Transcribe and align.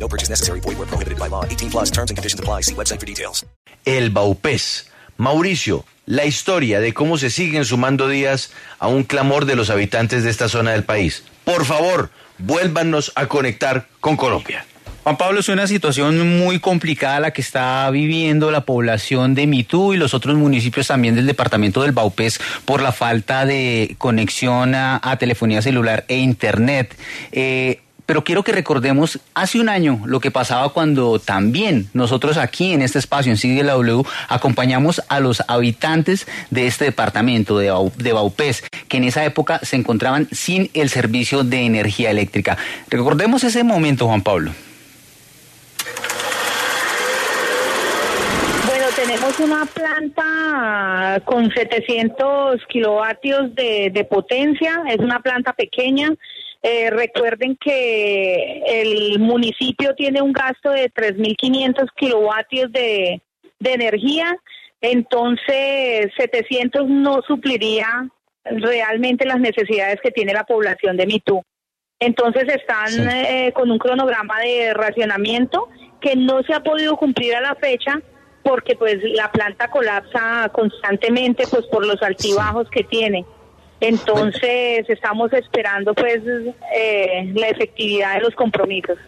No 0.00 0.08
purchase 0.08 0.30
necessary. 0.30 0.60
Void 0.60 0.78
where 0.78 0.88
prohibited 0.88 1.18
by 1.18 1.28
law. 1.28 1.44
18 1.44 1.70
plus 1.70 1.90
terms 1.90 2.10
and 2.10 2.16
conditions 2.16 2.40
apply. 2.40 2.62
See 2.62 2.74
website 2.74 2.98
for 2.98 3.06
details. 3.06 3.44
El 3.84 4.10
Baupés. 4.10 4.86
Mauricio, 5.18 5.84
la 6.06 6.24
historia 6.24 6.80
de 6.80 6.94
cómo 6.94 7.18
se 7.18 7.28
siguen 7.28 7.66
sumando 7.66 8.08
días 8.08 8.52
a 8.78 8.88
un 8.88 9.04
clamor 9.04 9.44
de 9.44 9.54
los 9.54 9.68
habitantes 9.68 10.24
de 10.24 10.30
esta 10.30 10.48
zona 10.48 10.72
del 10.72 10.84
país. 10.84 11.24
Por 11.44 11.66
favor, 11.66 12.08
vuélvanos 12.38 13.12
a 13.16 13.26
conectar 13.26 13.86
con 14.00 14.16
Colombia. 14.16 14.64
Juan 15.02 15.18
Pablo, 15.18 15.40
es 15.40 15.48
una 15.50 15.66
situación 15.66 16.38
muy 16.38 16.58
complicada 16.58 17.20
la 17.20 17.32
que 17.32 17.42
está 17.42 17.90
viviendo 17.90 18.50
la 18.50 18.64
población 18.66 19.34
de 19.34 19.46
Mitú 19.46 19.92
y 19.92 19.98
los 19.98 20.14
otros 20.14 20.36
municipios 20.36 20.86
también 20.86 21.14
del 21.14 21.26
departamento 21.26 21.82
del 21.82 21.92
Baupés 21.92 22.40
por 22.64 22.80
la 22.80 22.92
falta 22.92 23.44
de 23.44 23.94
conexión 23.98 24.74
a, 24.74 25.00
a 25.02 25.16
telefonía 25.16 25.60
celular 25.60 26.04
e 26.08 26.16
internet. 26.16 26.96
Eh, 27.32 27.80
pero 28.10 28.24
quiero 28.24 28.42
que 28.42 28.50
recordemos 28.50 29.20
hace 29.34 29.60
un 29.60 29.68
año 29.68 30.00
lo 30.04 30.18
que 30.18 30.32
pasaba 30.32 30.70
cuando 30.70 31.20
también 31.20 31.86
nosotros 31.92 32.38
aquí 32.38 32.72
en 32.72 32.82
este 32.82 32.98
espacio 32.98 33.30
en 33.30 33.38
Sigue 33.38 33.62
W 33.62 34.02
acompañamos 34.28 35.00
a 35.08 35.20
los 35.20 35.44
habitantes 35.46 36.26
de 36.50 36.66
este 36.66 36.86
departamento 36.86 37.56
de, 37.56 37.72
de 37.98 38.12
Baupés, 38.12 38.64
que 38.88 38.96
en 38.96 39.04
esa 39.04 39.24
época 39.24 39.60
se 39.62 39.76
encontraban 39.76 40.26
sin 40.32 40.70
el 40.74 40.88
servicio 40.88 41.44
de 41.44 41.60
energía 41.60 42.10
eléctrica. 42.10 42.58
Recordemos 42.88 43.44
ese 43.44 43.62
momento, 43.62 44.08
Juan 44.08 44.22
Pablo. 44.22 44.50
Bueno, 48.66 48.86
tenemos 48.96 49.38
una 49.38 49.66
planta 49.66 51.22
con 51.26 51.48
700 51.48 52.60
kilovatios 52.66 53.54
de 53.54 54.06
potencia, 54.10 54.82
es 54.88 54.98
una 54.98 55.20
planta 55.20 55.52
pequeña. 55.52 56.10
Eh, 56.62 56.90
recuerden 56.90 57.56
que 57.56 58.62
el 58.66 59.18
municipio 59.18 59.94
tiene 59.94 60.20
un 60.20 60.32
gasto 60.32 60.70
de 60.70 60.90
3.500 60.92 61.88
kilovatios 61.96 62.70
de, 62.70 63.22
de 63.58 63.72
energía, 63.72 64.36
entonces 64.80 66.12
700 66.16 66.86
no 66.88 67.22
supliría 67.22 68.08
realmente 68.44 69.26
las 69.26 69.40
necesidades 69.40 70.00
que 70.02 70.10
tiene 70.10 70.34
la 70.34 70.44
población 70.44 70.96
de 70.96 71.06
Mitú. 71.06 71.42
Entonces 71.98 72.44
están 72.48 73.08
eh, 73.08 73.52
con 73.54 73.70
un 73.70 73.78
cronograma 73.78 74.40
de 74.40 74.72
racionamiento 74.72 75.68
que 76.00 76.16
no 76.16 76.42
se 76.42 76.54
ha 76.54 76.60
podido 76.60 76.96
cumplir 76.96 77.34
a 77.36 77.42
la 77.42 77.54
fecha 77.54 78.00
porque 78.42 78.74
pues 78.74 78.96
la 79.02 79.30
planta 79.30 79.68
colapsa 79.68 80.50
constantemente 80.52 81.44
pues 81.50 81.66
por 81.66 81.86
los 81.86 82.02
altibajos 82.02 82.70
que 82.70 82.84
tiene. 82.84 83.26
Entonces 83.80 84.88
estamos 84.88 85.32
esperando 85.32 85.94
pues 85.94 86.20
eh, 86.74 87.32
la 87.34 87.48
efectividad 87.48 88.14
de 88.14 88.20
los 88.20 88.34
compromisos. 88.34 88.98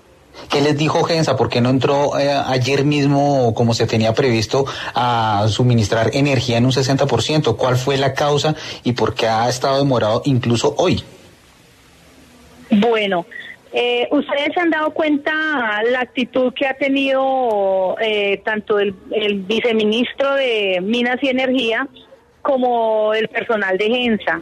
¿Qué 0.51 0.61
les 0.61 0.77
dijo 0.77 1.03
Gensa? 1.05 1.37
¿Por 1.37 1.49
qué 1.49 1.61
no 1.61 1.71
entró 1.71 2.19
eh, 2.19 2.31
ayer 2.31 2.85
mismo, 2.85 3.53
como 3.55 3.75
se 3.75 3.87
tenía 3.87 4.15
previsto, 4.15 4.65
a 4.95 5.47
suministrar 5.49 6.11
energía 6.15 6.59
en 6.59 6.65
un 6.65 6.73
60%? 6.73 7.57
¿Cuál 7.57 7.77
fue 7.77 7.97
la 7.97 8.15
causa 8.15 8.55
y 8.83 8.93
por 8.93 9.15
qué 9.15 9.27
ha 9.27 9.49
estado 9.49 9.79
demorado 9.79 10.23
incluso 10.25 10.75
hoy? 10.79 11.03
Bueno, 12.71 13.27
eh, 13.75 14.09
ustedes 14.11 14.55
se 14.55 14.61
han 14.61 14.71
dado 14.71 14.91
cuenta 14.91 15.33
la 15.91 16.01
actitud 16.01 16.53
que 16.55 16.67
ha 16.67 16.75
tenido 16.75 17.97
eh, 18.01 18.41
tanto 18.45 18.79
el, 18.79 18.95
el 19.11 19.41
viceministro 19.41 20.35
de 20.35 20.81
Minas 20.83 21.19
y 21.23 21.29
Energía 21.29 21.87
como 22.41 23.13
el 23.15 23.29
personal 23.29 23.77
de 23.77 23.87
Gensa. 23.87 24.41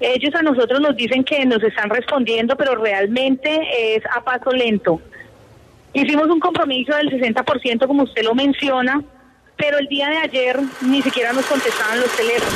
Ellos 0.00 0.34
a 0.34 0.42
nosotros 0.42 0.80
nos 0.80 0.96
dicen 0.96 1.24
que 1.24 1.44
nos 1.44 1.62
están 1.62 1.90
respondiendo, 1.90 2.56
pero 2.56 2.76
realmente 2.76 3.96
es 3.96 4.02
a 4.14 4.22
paso 4.22 4.50
lento. 4.52 5.00
Hicimos 5.92 6.28
un 6.28 6.38
compromiso 6.38 6.94
del 6.94 7.10
60%, 7.10 7.86
como 7.86 8.04
usted 8.04 8.22
lo 8.22 8.34
menciona, 8.34 9.02
pero 9.56 9.78
el 9.78 9.86
día 9.88 10.08
de 10.08 10.18
ayer 10.18 10.60
ni 10.82 11.02
siquiera 11.02 11.32
nos 11.32 11.44
contestaban 11.46 11.98
los 12.00 12.10
teléfonos. 12.16 12.54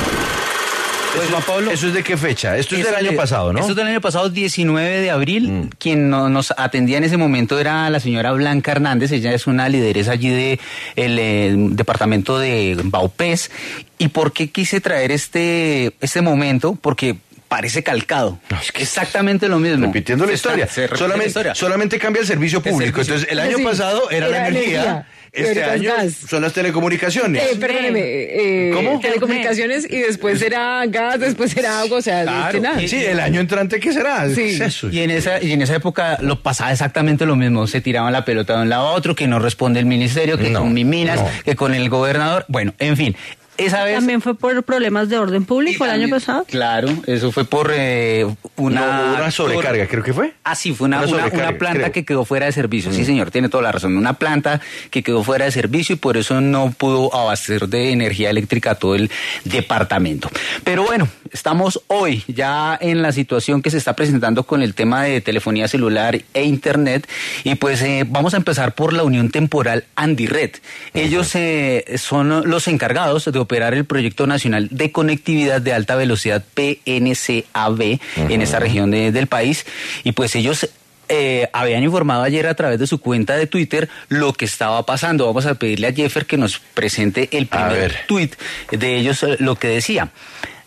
Pues 1.15 1.29
Juan 1.29 1.43
Pablo. 1.43 1.69
¿Eso 1.71 1.87
es 1.87 1.93
de 1.93 2.01
qué 2.01 2.17
fecha? 2.17 2.57
Esto 2.57 2.75
es 2.75 2.85
del 2.85 2.95
año 2.95 3.11
de- 3.11 3.17
pasado, 3.17 3.53
¿no? 3.53 3.59
Esto 3.59 3.71
es 3.73 3.75
del 3.75 3.85
año 3.87 4.01
pasado, 4.01 4.29
19 4.29 4.99
de 5.01 5.11
abril. 5.11 5.47
Mm. 5.51 5.69
Quien 5.77 6.09
no- 6.09 6.27
nos 6.29 6.51
atendía 6.57 6.97
en 6.97 7.03
ese 7.03 7.17
momento 7.17 7.59
era 7.59 7.87
la 7.91 7.99
señora 7.99 8.31
Blanca 8.31 8.71
Hernández. 8.71 9.11
Ella 9.11 9.31
es 9.33 9.45
una 9.45 9.69
lideresa 9.69 10.13
allí 10.13 10.29
de 10.29 10.59
el 10.95 11.19
eh, 11.19 11.53
departamento 11.55 12.39
de 12.39 12.79
Baupés. 12.85 13.51
¿Y 13.99 14.07
por 14.07 14.31
qué 14.33 14.49
quise 14.49 14.81
traer 14.81 15.11
este, 15.11 15.93
este 16.01 16.21
momento? 16.23 16.75
Porque 16.81 17.17
parece 17.55 17.83
calcado. 17.83 18.39
Es 18.63 18.71
que 18.71 18.81
exactamente 18.81 19.47
lo 19.47 19.59
mismo. 19.59 19.85
Repitiendo 19.85 20.25
la 20.25 20.29
Se 20.31 20.35
está- 20.35 20.49
historia. 20.49 20.65
se 20.67 20.81
repite 20.81 20.93
la 20.93 20.97
solamente, 20.97 21.27
historia. 21.27 21.53
solamente 21.53 21.99
cambia 21.99 22.21
el 22.21 22.25
servicio 22.27 22.63
El 22.65 22.71
público. 22.71 23.03
servicio. 23.03 23.13
Entonces, 23.13 23.31
el 23.31 23.39
año 23.39 23.57
Sí, 23.59 23.63
pasado 23.63 24.09
era, 24.09 24.27
la 24.27 24.47
energía. 24.47 24.81
energía, 24.81 25.05
Este 25.31 25.63
año 25.63 25.91
gas. 25.95 26.13
son 26.27 26.41
las 26.41 26.51
telecomunicaciones. 26.53 27.43
Eh, 27.43 27.55
perdóneme, 27.59 27.99
eh, 28.01 28.71
¿Cómo? 28.73 28.99
telecomunicaciones 28.99 29.85
y 29.87 29.97
después 29.99 30.41
era 30.41 30.83
gas, 30.87 31.19
después 31.19 31.55
era 31.55 31.81
agua, 31.81 31.99
o 31.99 32.01
sea, 32.01 32.21
es 32.21 32.27
Claro, 32.27 32.51
que 32.53 32.59
nada. 32.59 32.87
Sí, 32.87 33.03
el 33.05 33.19
año 33.19 33.39
entrante, 33.39 33.79
¿qué 33.79 33.93
será? 33.93 34.27
Sí. 34.29 34.33
¿Qué 34.35 34.49
es 34.55 34.59
eso? 34.61 34.89
Y 34.89 35.01
en 35.01 35.11
esa 35.11 35.39
y 35.39 35.51
en 35.51 35.61
esa 35.61 35.75
época 35.75 36.17
lo 36.21 36.41
pasaba 36.41 36.71
exactamente 36.71 37.27
lo 37.27 37.35
mismo. 37.35 37.67
Se 37.67 37.81
tiraban 37.81 38.11
la 38.13 38.25
pelota 38.25 38.55
de 38.57 38.63
un 38.63 38.69
lado 38.69 38.87
a 38.87 38.91
otro, 38.93 39.13
que 39.15 39.27
no 39.27 39.37
responde 39.37 39.79
el 39.79 39.85
ministerio, 39.85 40.39
que 40.39 40.49
No, 40.49 40.61
con 40.61 40.73
mi 40.73 40.85
minas, 40.85 41.19
no. 41.19 41.29
que 41.45 41.55
con 41.55 41.75
el 41.75 41.87
gobernador. 41.89 42.45
Bueno, 42.47 42.73
en 42.79 42.97
fin. 42.97 43.15
Esa 43.57 43.83
vez. 43.83 43.95
También 43.95 44.21
fue 44.21 44.35
por 44.35 44.63
problemas 44.63 45.09
de 45.09 45.17
orden 45.17 45.45
público 45.45 45.85
el 45.85 45.91
año 45.91 46.09
pasado. 46.09 46.45
Claro, 46.49 46.87
eso 47.07 47.31
fue 47.31 47.45
por 47.45 47.71
eh, 47.73 48.25
una. 48.55 49.07
No, 49.11 49.15
una 49.15 49.31
sobrecarga, 49.31 49.87
creo 49.87 50.03
que 50.03 50.13
fue. 50.13 50.33
Ah, 50.43 50.55
sí, 50.55 50.73
fue 50.73 50.87
una, 50.87 50.97
Una 50.97 51.07
una- 51.07 51.17
sobrecarga, 51.19 51.49
una 51.49 51.57
planta 51.59 51.79
creo. 51.81 51.91
que 51.91 52.05
quedó 52.05 52.25
fuera 52.25 52.45
de 52.47 52.51
servicio. 52.51 52.91
Sí, 52.91 53.05
señor, 53.05 53.29
tiene 53.31 53.49
toda 53.49 53.63
la 53.63 53.71
razón. 53.71 53.95
Una 53.95 54.13
planta 54.13 54.59
que 54.89 55.03
quedó 55.03 55.23
fuera 55.23 55.45
de 55.45 55.51
servicio 55.51 55.93
y 55.95 55.97
por 55.97 56.17
eso 56.17 56.41
no 56.41 56.71
pudo 56.71 57.13
abastecer 57.15 57.67
de 57.67 57.91
energía 57.91 58.29
eléctrica 58.29 58.71
a 58.71 58.75
todo 58.75 58.95
el 58.95 59.11
departamento. 59.45 60.29
Pero 60.63 60.83
bueno, 60.83 61.07
estamos 61.31 61.81
hoy 61.87 62.23
ya 62.27 62.77
en 62.81 63.01
la 63.01 63.11
situación 63.11 63.61
que 63.61 63.69
se 63.69 63.77
está 63.77 63.95
presentando 63.95 64.43
con 64.43 64.61
el 64.63 64.73
tema 64.73 65.03
de 65.03 65.21
telefonía 65.21 65.67
celular 65.67 66.19
e 66.33 66.43
internet. 66.43 67.07
Y 67.43 67.55
pues 67.55 67.81
eh, 67.81 68.03
vamos 68.07 68.33
a 68.33 68.37
empezar 68.37 68.73
por 68.73 68.93
la 68.93 69.03
Unión 69.03 69.29
Temporal 69.29 69.85
Andired. 69.95 70.51
Ellos 70.93 71.35
eh, 71.35 71.85
son 71.97 72.49
los 72.49 72.67
encargados 72.67 73.25
de 73.25 73.39
operar 73.43 73.73
el 73.73 73.85
Proyecto 73.85 74.25
Nacional 74.27 74.67
de 74.71 74.91
Conectividad 74.91 75.61
de 75.61 75.73
Alta 75.73 75.95
Velocidad 75.95 76.43
PNCAB 76.53 77.99
en 78.15 78.41
esta 78.41 78.59
región 78.59 78.91
de- 78.91 79.11
del 79.11 79.27
país. 79.27 79.65
Y 80.03 80.11
pues 80.13 80.35
ellos 80.35 80.69
eh, 81.09 81.49
habían 81.53 81.83
informado 81.83 82.23
ayer 82.23 82.47
a 82.47 82.55
través 82.55 82.79
de 82.79 82.87
su 82.87 82.99
cuenta 82.99 83.35
de 83.35 83.45
Twitter 83.45 83.89
lo 84.09 84.33
que 84.33 84.45
estaba 84.45 84.85
pasando. 84.85 85.25
Vamos 85.27 85.45
a 85.45 85.55
pedirle 85.55 85.87
a 85.87 85.93
Jeffer 85.93 86.25
que 86.25 86.37
nos 86.37 86.59
presente 86.59 87.29
el 87.33 87.45
primer 87.47 88.05
tweet 88.07 88.31
de 88.71 88.95
ellos, 88.97 89.21
eh, 89.23 89.35
lo 89.39 89.55
que 89.55 89.67
decía. 89.67 90.09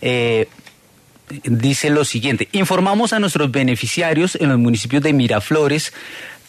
Eh, 0.02 0.46
dice 1.44 1.90
lo 1.90 2.04
siguiente, 2.04 2.48
informamos 2.52 3.12
a 3.12 3.18
nuestros 3.18 3.50
beneficiarios 3.50 4.36
en 4.36 4.50
los 4.50 4.58
municipios 4.58 5.02
de 5.02 5.12
Miraflores, 5.12 5.92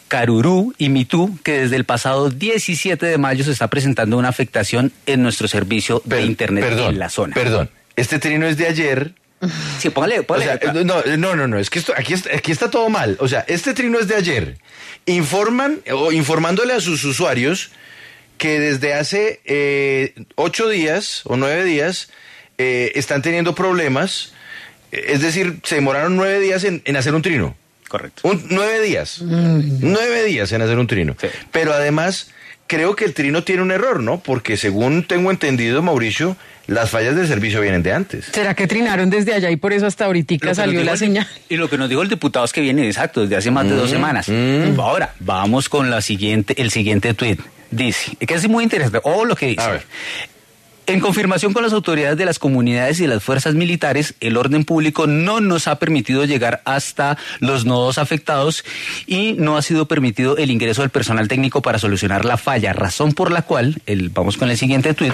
Carurú 0.08 0.74
y 0.78 0.88
Mitú 0.88 1.38
que 1.44 1.60
desde 1.60 1.76
el 1.76 1.84
pasado 1.84 2.30
17 2.30 3.04
de 3.06 3.18
mayo 3.18 3.44
se 3.44 3.52
está 3.52 3.68
presentando 3.68 4.16
una 4.18 4.28
afectación 4.28 4.92
en 5.06 5.22
nuestro 5.22 5.46
servicio 5.48 6.02
de 6.04 6.22
internet 6.22 6.64
perdón, 6.64 6.94
en 6.94 6.98
la 6.98 7.08
zona. 7.10 7.34
Perdón, 7.34 7.70
este 7.96 8.18
trino 8.18 8.46
es 8.46 8.56
de 8.56 8.66
ayer. 8.66 9.12
Sí, 9.78 9.90
póngale, 9.90 10.20
O 10.20 10.24
póngale. 10.24 10.58
sea, 10.58 10.72
no, 10.72 11.02
no, 11.16 11.36
no, 11.36 11.46
no, 11.46 11.58
es 11.58 11.70
que 11.70 11.78
esto, 11.78 11.92
aquí, 11.96 12.14
está, 12.14 12.34
aquí 12.34 12.50
está 12.50 12.70
todo 12.70 12.88
mal. 12.88 13.16
O 13.20 13.28
sea, 13.28 13.44
este 13.46 13.72
trino 13.74 13.98
es 14.00 14.08
de 14.08 14.16
ayer. 14.16 14.58
Informan, 15.06 15.80
o 15.92 16.10
informándole 16.10 16.72
a 16.72 16.80
sus 16.80 17.04
usuarios 17.04 17.70
que 18.36 18.58
desde 18.60 18.94
hace 18.94 19.40
eh, 19.44 20.14
ocho 20.34 20.68
días 20.68 21.22
o 21.24 21.36
nueve 21.36 21.64
días 21.64 22.08
eh, 22.58 22.92
están 22.96 23.22
teniendo 23.22 23.54
problemas. 23.54 24.32
Es 24.90 25.20
decir, 25.20 25.60
se 25.64 25.76
demoraron 25.76 26.16
nueve 26.16 26.40
días 26.40 26.64
en, 26.64 26.82
en 26.84 26.96
hacer 26.96 27.14
un 27.14 27.22
trino. 27.22 27.56
Correcto. 27.88 28.22
Un- 28.28 28.44
nueve 28.50 28.80
días. 28.82 29.20
Nueve 29.22 30.24
días 30.24 30.52
en 30.52 30.62
hacer 30.62 30.78
un 30.78 30.86
trino. 30.86 31.16
Sí. 31.20 31.28
Pero 31.52 31.72
además, 31.72 32.30
creo 32.66 32.94
que 32.96 33.04
el 33.04 33.14
trino 33.14 33.42
tiene 33.44 33.62
un 33.62 33.70
error, 33.70 34.00
¿no? 34.00 34.20
Porque 34.20 34.56
según 34.56 35.04
tengo 35.04 35.30
entendido, 35.30 35.82
Mauricio, 35.82 36.36
las 36.66 36.90
fallas 36.90 37.16
de 37.16 37.26
servicio 37.26 37.62
vienen 37.62 37.82
de 37.82 37.92
antes. 37.94 38.26
¿Será 38.26 38.54
que 38.54 38.66
trinaron 38.66 39.08
desde 39.08 39.32
allá 39.32 39.50
y 39.50 39.56
por 39.56 39.72
eso 39.72 39.86
hasta 39.86 40.04
ahorita 40.04 40.54
salió 40.54 40.84
la 40.84 40.92
el- 40.92 40.98
señal? 40.98 41.26
Y 41.48 41.56
lo 41.56 41.70
que 41.70 41.78
nos 41.78 41.88
dijo 41.88 42.02
el 42.02 42.08
diputado 42.10 42.44
es 42.44 42.52
que 42.52 42.60
viene 42.60 42.86
exacto, 42.86 43.22
desde 43.22 43.36
hace 43.36 43.50
más 43.50 43.64
de 43.68 43.74
dos 43.74 43.88
semanas. 43.90 44.28
Ahora, 44.78 45.14
vamos 45.20 45.68
con 45.70 45.90
la 45.90 46.02
siguiente, 46.02 46.60
el 46.60 46.70
siguiente 46.70 47.14
tuit. 47.14 47.40
Dice, 47.70 48.16
que 48.16 48.34
es 48.34 48.48
muy 48.48 48.64
interesante, 48.64 49.00
o 49.02 49.24
lo 49.24 49.34
que 49.36 49.46
dice. 49.46 49.60
A 49.62 49.68
ver. 49.72 49.82
En 50.88 51.00
confirmación 51.00 51.52
con 51.52 51.62
las 51.62 51.74
autoridades 51.74 52.16
de 52.16 52.24
las 52.24 52.38
comunidades 52.38 52.98
y 52.98 53.02
de 53.02 53.08
las 53.08 53.22
fuerzas 53.22 53.54
militares, 53.54 54.14
el 54.20 54.38
orden 54.38 54.64
público 54.64 55.06
no 55.06 55.42
nos 55.42 55.68
ha 55.68 55.78
permitido 55.78 56.24
llegar 56.24 56.62
hasta 56.64 57.18
los 57.40 57.66
nodos 57.66 57.98
afectados 57.98 58.64
y 59.06 59.34
no 59.34 59.58
ha 59.58 59.62
sido 59.62 59.86
permitido 59.86 60.38
el 60.38 60.50
ingreso 60.50 60.80
del 60.80 60.88
personal 60.88 61.28
técnico 61.28 61.60
para 61.60 61.78
solucionar 61.78 62.24
la 62.24 62.38
falla, 62.38 62.72
razón 62.72 63.12
por 63.12 63.30
la 63.30 63.42
cual, 63.42 63.82
el, 63.84 64.08
vamos 64.08 64.38
con 64.38 64.48
el 64.48 64.56
siguiente 64.56 64.94
tuit, 64.94 65.12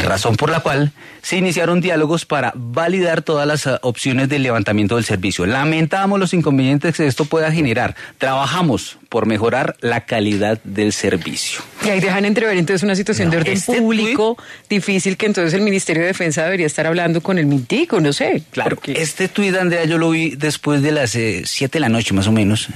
razón 0.00 0.36
por 0.36 0.50
la 0.50 0.60
cual 0.60 0.92
se 1.22 1.38
iniciaron 1.38 1.80
diálogos 1.80 2.26
para 2.26 2.52
validar 2.54 3.22
todas 3.22 3.46
las 3.46 3.66
ah, 3.66 3.78
opciones 3.82 4.28
del 4.28 4.42
levantamiento 4.42 4.96
del 4.96 5.06
servicio. 5.06 5.46
Lamentamos 5.46 6.20
los 6.20 6.34
inconvenientes 6.34 6.94
que 6.94 7.06
esto 7.06 7.24
pueda 7.24 7.50
generar. 7.50 7.96
Trabajamos 8.18 8.98
por 9.08 9.26
mejorar 9.26 9.76
la 9.80 10.02
calidad 10.06 10.60
del 10.64 10.92
servicio. 10.92 11.60
Y 11.84 11.88
ahí 11.90 12.00
dejan 12.00 12.24
entrever 12.24 12.56
entonces 12.56 12.82
una 12.82 12.94
situación 12.96 13.30
de 13.30 13.38
orden 13.38 13.52
Este 13.52 13.78
público 13.80 14.36
difícil 14.68 15.16
que 15.16 15.26
entonces 15.26 15.54
el 15.54 15.60
Ministerio 15.62 16.02
de 16.02 16.08
Defensa 16.08 16.44
debería 16.44 16.66
estar 16.66 16.86
hablando 16.86 17.20
con 17.20 17.38
el 17.38 17.46
Mintico, 17.46 18.00
no 18.00 18.12
sé. 18.12 18.42
Claro, 18.50 18.76
porque- 18.76 19.00
este 19.00 19.28
tuit, 19.28 19.54
Andrea, 19.56 19.84
yo 19.84 19.98
lo 19.98 20.10
vi 20.10 20.30
después 20.36 20.82
de 20.82 20.92
las 20.92 21.10
7 21.10 21.68
de 21.72 21.80
la 21.80 21.88
noche 21.88 22.14
más 22.14 22.26
o 22.26 22.32
menos. 22.32 22.68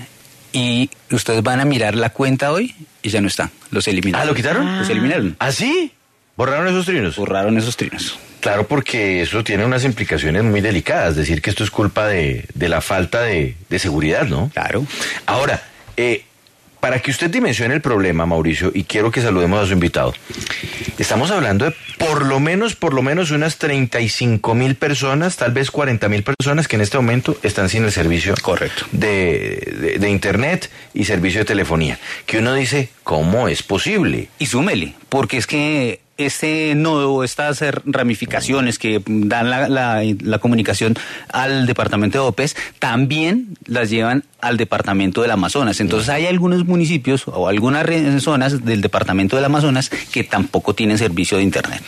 Y 0.52 0.90
ustedes 1.10 1.42
van 1.42 1.60
a 1.60 1.64
mirar 1.64 1.94
la 1.94 2.10
cuenta 2.10 2.50
hoy 2.52 2.74
y 3.02 3.08
ya 3.10 3.20
no 3.20 3.28
está. 3.28 3.50
Los 3.70 3.86
eliminaron. 3.86 4.22
Ah, 4.26 4.28
¿lo 4.30 4.34
quitaron? 4.34 4.78
Los 4.78 4.88
eliminaron. 4.90 5.36
¿Ah, 5.38 5.52
sí? 5.52 5.92
¿Borraron 6.36 6.66
esos 6.68 6.86
trinos? 6.86 7.16
Borraron 7.16 7.56
esos 7.58 7.76
trinos. 7.76 8.18
Claro, 8.40 8.66
porque 8.66 9.20
eso 9.20 9.44
tiene 9.44 9.64
unas 9.66 9.84
implicaciones 9.84 10.42
muy 10.42 10.60
delicadas. 10.62 11.14
Decir 11.14 11.42
que 11.42 11.50
esto 11.50 11.62
es 11.62 11.70
culpa 11.70 12.08
de, 12.08 12.46
de 12.54 12.68
la 12.68 12.80
falta 12.80 13.20
de, 13.22 13.54
de 13.68 13.78
seguridad, 13.78 14.26
¿no? 14.26 14.50
Claro. 14.54 14.86
Ahora, 15.26 15.62
eh, 15.96 16.24
para 16.80 17.00
que 17.00 17.10
usted 17.10 17.28
dimensione 17.30 17.74
el 17.74 17.82
problema, 17.82 18.24
Mauricio, 18.24 18.70
y 18.74 18.84
quiero 18.84 19.10
que 19.10 19.20
saludemos 19.20 19.62
a 19.62 19.66
su 19.66 19.74
invitado, 19.74 20.14
estamos 20.98 21.30
hablando 21.30 21.66
de 21.66 21.74
por 21.98 22.24
lo 22.24 22.40
menos, 22.40 22.74
por 22.74 22.94
lo 22.94 23.02
menos 23.02 23.30
unas 23.32 23.58
35 23.58 24.54
mil 24.54 24.74
personas, 24.76 25.36
tal 25.36 25.52
vez 25.52 25.70
40 25.70 26.08
mil 26.08 26.22
personas 26.22 26.68
que 26.68 26.76
en 26.76 26.82
este 26.82 26.96
momento 26.96 27.36
están 27.42 27.68
sin 27.68 27.84
el 27.84 27.92
servicio 27.92 28.34
Correcto. 28.40 28.86
de, 28.92 29.76
de- 29.78 29.98
de 29.98 30.10
Internet 30.10 30.70
y 30.94 31.04
servicio 31.04 31.40
de 31.40 31.44
telefonía. 31.44 31.98
Que 32.24 32.38
uno 32.38 32.54
dice, 32.54 32.88
¿cómo 33.04 33.48
es 33.48 33.62
posible? 33.62 34.28
Y 34.38 34.46
súmele, 34.46 34.94
porque 35.10 35.36
es 35.36 35.46
que 35.46 36.00
este 36.26 36.74
nodo, 36.74 37.22
estas 37.24 37.62
eh, 37.62 37.72
ramificaciones 37.84 38.78
que 38.78 39.02
dan 39.06 39.50
la, 39.50 39.68
la- 39.68 40.02
la 40.20 40.38
comunicación 40.38 40.94
al 41.32 41.66
departamento 41.66 42.22
de 42.22 42.28
OPES, 42.28 42.56
también 42.78 43.56
las 43.66 43.90
llevan 43.90 44.24
al 44.40 44.56
departamento 44.56 45.22
del 45.22 45.30
Amazonas. 45.30 45.80
Entonces 45.80 46.08
hay 46.08 46.26
algunos 46.26 46.64
municipios 46.66 47.24
o 47.26 47.48
algunas 47.48 47.86
zonas 48.22 48.64
del 48.64 48.80
departamento 48.80 49.36
del 49.36 49.44
Amazonas 49.44 49.90
que 49.90 50.24
tampoco 50.24 50.74
tienen 50.74 50.96
servicio 50.98 51.36
de 51.36 51.42
Internet. 51.44 51.82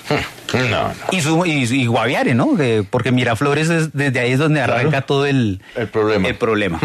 No, 0.54 0.68
no. 0.68 0.92
Y, 1.10 1.20
su- 1.22 1.46
y, 1.46 1.62
y 1.64 1.86
Guaviare, 1.86 2.34
¿no? 2.34 2.56
Que- 2.56 2.84
porque 2.88 3.10
Miraflores 3.12 3.70
es- 3.70 3.92
desde 3.92 4.20
ahí 4.20 4.32
es 4.32 4.38
donde 4.38 4.60
Claro. 4.62 4.74
arranca 4.74 5.02
todo 5.02 5.24
el, 5.26 5.60
El 5.76 5.88
problema. 5.88 6.28
el 6.28 6.34
problema. 6.36 6.78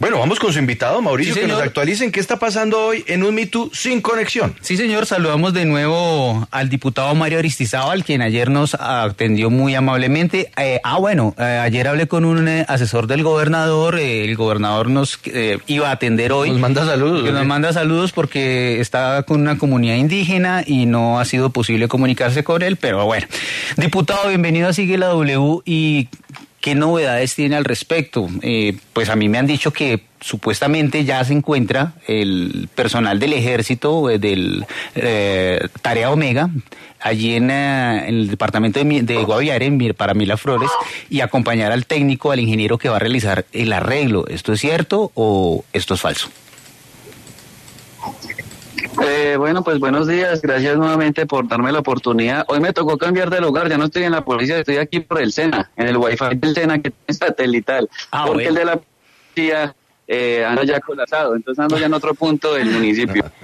Bueno, 0.00 0.18
vamos 0.18 0.40
con 0.40 0.52
su 0.52 0.58
invitado, 0.58 1.00
Mauricio, 1.00 1.34
Sí, 1.34 1.40
que 1.40 1.46
nos 1.46 1.60
actualicen 1.60 2.10
qué 2.10 2.18
está 2.18 2.38
pasando 2.38 2.84
hoy 2.86 3.04
en 3.06 3.22
un 3.22 3.34
Me 3.34 3.46
Too 3.46 3.70
sin 3.72 4.00
conexión. 4.00 4.54
Sí, 4.60 4.76
señor, 4.76 5.06
saludamos 5.06 5.54
de 5.54 5.64
nuevo 5.64 6.48
al 6.50 6.68
diputado 6.68 7.14
Mario 7.14 7.38
Aristizábal, 7.38 8.04
quien 8.04 8.20
ayer 8.20 8.50
nos 8.50 8.74
atendió 8.74 9.50
muy 9.50 9.74
amablemente. 9.76 10.50
Eh, 10.56 10.80
ah, 10.82 10.98
bueno, 10.98 11.34
eh, 11.38 11.42
ayer 11.42 11.86
hablé 11.86 12.08
con 12.08 12.24
un 12.24 12.48
eh, 12.48 12.64
asesor 12.68 13.06
del 13.06 13.22
gobernador, 13.22 13.98
el 13.98 14.34
gobernador 14.36 14.90
nos 14.90 15.20
iba 15.66 15.88
a 15.88 15.92
atender 15.92 16.32
hoy. 16.32 16.50
Nos 16.50 16.60
manda 16.60 16.84
saludos, 16.84 17.22
Que 17.24 17.32
nos 17.32 17.46
manda 17.46 17.72
saludos 17.72 18.12
porque 18.12 18.80
está 18.80 19.22
con 19.22 19.40
una 19.40 19.58
comunidad 19.58 19.94
indígena 19.94 20.64
y 20.66 20.86
no 20.86 21.20
ha 21.20 21.24
sido 21.24 21.50
posible 21.50 21.86
comunicarse 21.86 22.42
con 22.42 22.62
él, 22.62 22.76
pero 22.76 23.04
bueno. 23.04 23.26
Diputado, 23.76 24.28
bienvenido 24.28 24.68
a 24.68 24.72
Sigue 24.72 24.98
la 24.98 25.06
W 25.06 25.60
y 25.64 26.08
¿Qué 26.64 26.74
novedades 26.74 27.34
tiene 27.34 27.56
al 27.56 27.64
respecto? 27.66 28.26
Eh, 28.40 28.78
pues 28.94 29.10
a 29.10 29.16
mí 29.16 29.28
me 29.28 29.36
han 29.36 29.46
dicho 29.46 29.70
que 29.70 30.04
supuestamente 30.18 31.04
ya 31.04 31.22
se 31.22 31.34
encuentra 31.34 31.92
el 32.06 32.70
personal 32.74 33.20
del 33.20 33.34
ejército, 33.34 34.08
eh, 34.08 34.18
del 34.18 34.64
eh, 34.94 35.60
Tarea 35.82 36.10
Omega, 36.10 36.48
allí 37.00 37.34
en, 37.34 37.50
eh, 37.50 38.08
el 38.08 38.30
departamento 38.30 38.82
de, 38.82 39.02
de 39.02 39.24
Guaviare, 39.24 39.92
para 39.92 40.14
Mila 40.14 40.38
Flores, 40.38 40.70
y 41.10 41.20
acompañar 41.20 41.70
al 41.70 41.84
técnico, 41.84 42.32
al 42.32 42.40
ingeniero 42.40 42.78
que 42.78 42.88
va 42.88 42.96
a 42.96 42.98
realizar 42.98 43.44
el 43.52 43.70
arreglo. 43.70 44.26
¿Esto 44.28 44.54
es 44.54 44.60
cierto 44.60 45.12
o 45.12 45.66
esto 45.74 45.92
es 45.92 46.00
falso? 46.00 46.30
Eh, 49.06 49.36
bueno, 49.38 49.64
pues 49.64 49.78
buenos 49.78 50.06
días, 50.06 50.42
gracias 50.42 50.76
nuevamente 50.76 51.26
por 51.26 51.48
darme 51.48 51.72
la 51.72 51.78
oportunidad. 51.80 52.44
Hoy 52.48 52.60
me 52.60 52.72
tocó 52.72 52.98
cambiar 52.98 53.30
de 53.30 53.40
lugar, 53.40 53.68
ya 53.68 53.78
no 53.78 53.86
estoy 53.86 54.04
en 54.04 54.12
la 54.12 54.24
policía, 54.24 54.58
estoy 54.58 54.76
aquí 54.76 55.00
por 55.00 55.20
el 55.20 55.32
SENA, 55.32 55.70
en 55.76 55.88
el 55.88 55.96
wifi 55.96 56.34
del 56.36 56.54
SENA 56.54 56.80
que 56.80 56.92
es 57.06 57.16
satelital, 57.18 57.88
Ah, 58.10 58.24
porque 58.26 58.44
bueno. 58.44 58.48
el 58.50 58.54
de 58.54 58.64
la 58.66 58.76
policía 58.80 59.74
eh, 60.06 60.44
anda 60.46 60.64
ya 60.64 60.80
colapsado, 60.80 61.34
entonces 61.34 61.62
ando 61.62 61.78
ya 61.78 61.86
en 61.86 61.94
otro 61.94 62.14
punto 62.14 62.54
del 62.54 62.70
municipio. 62.70 63.24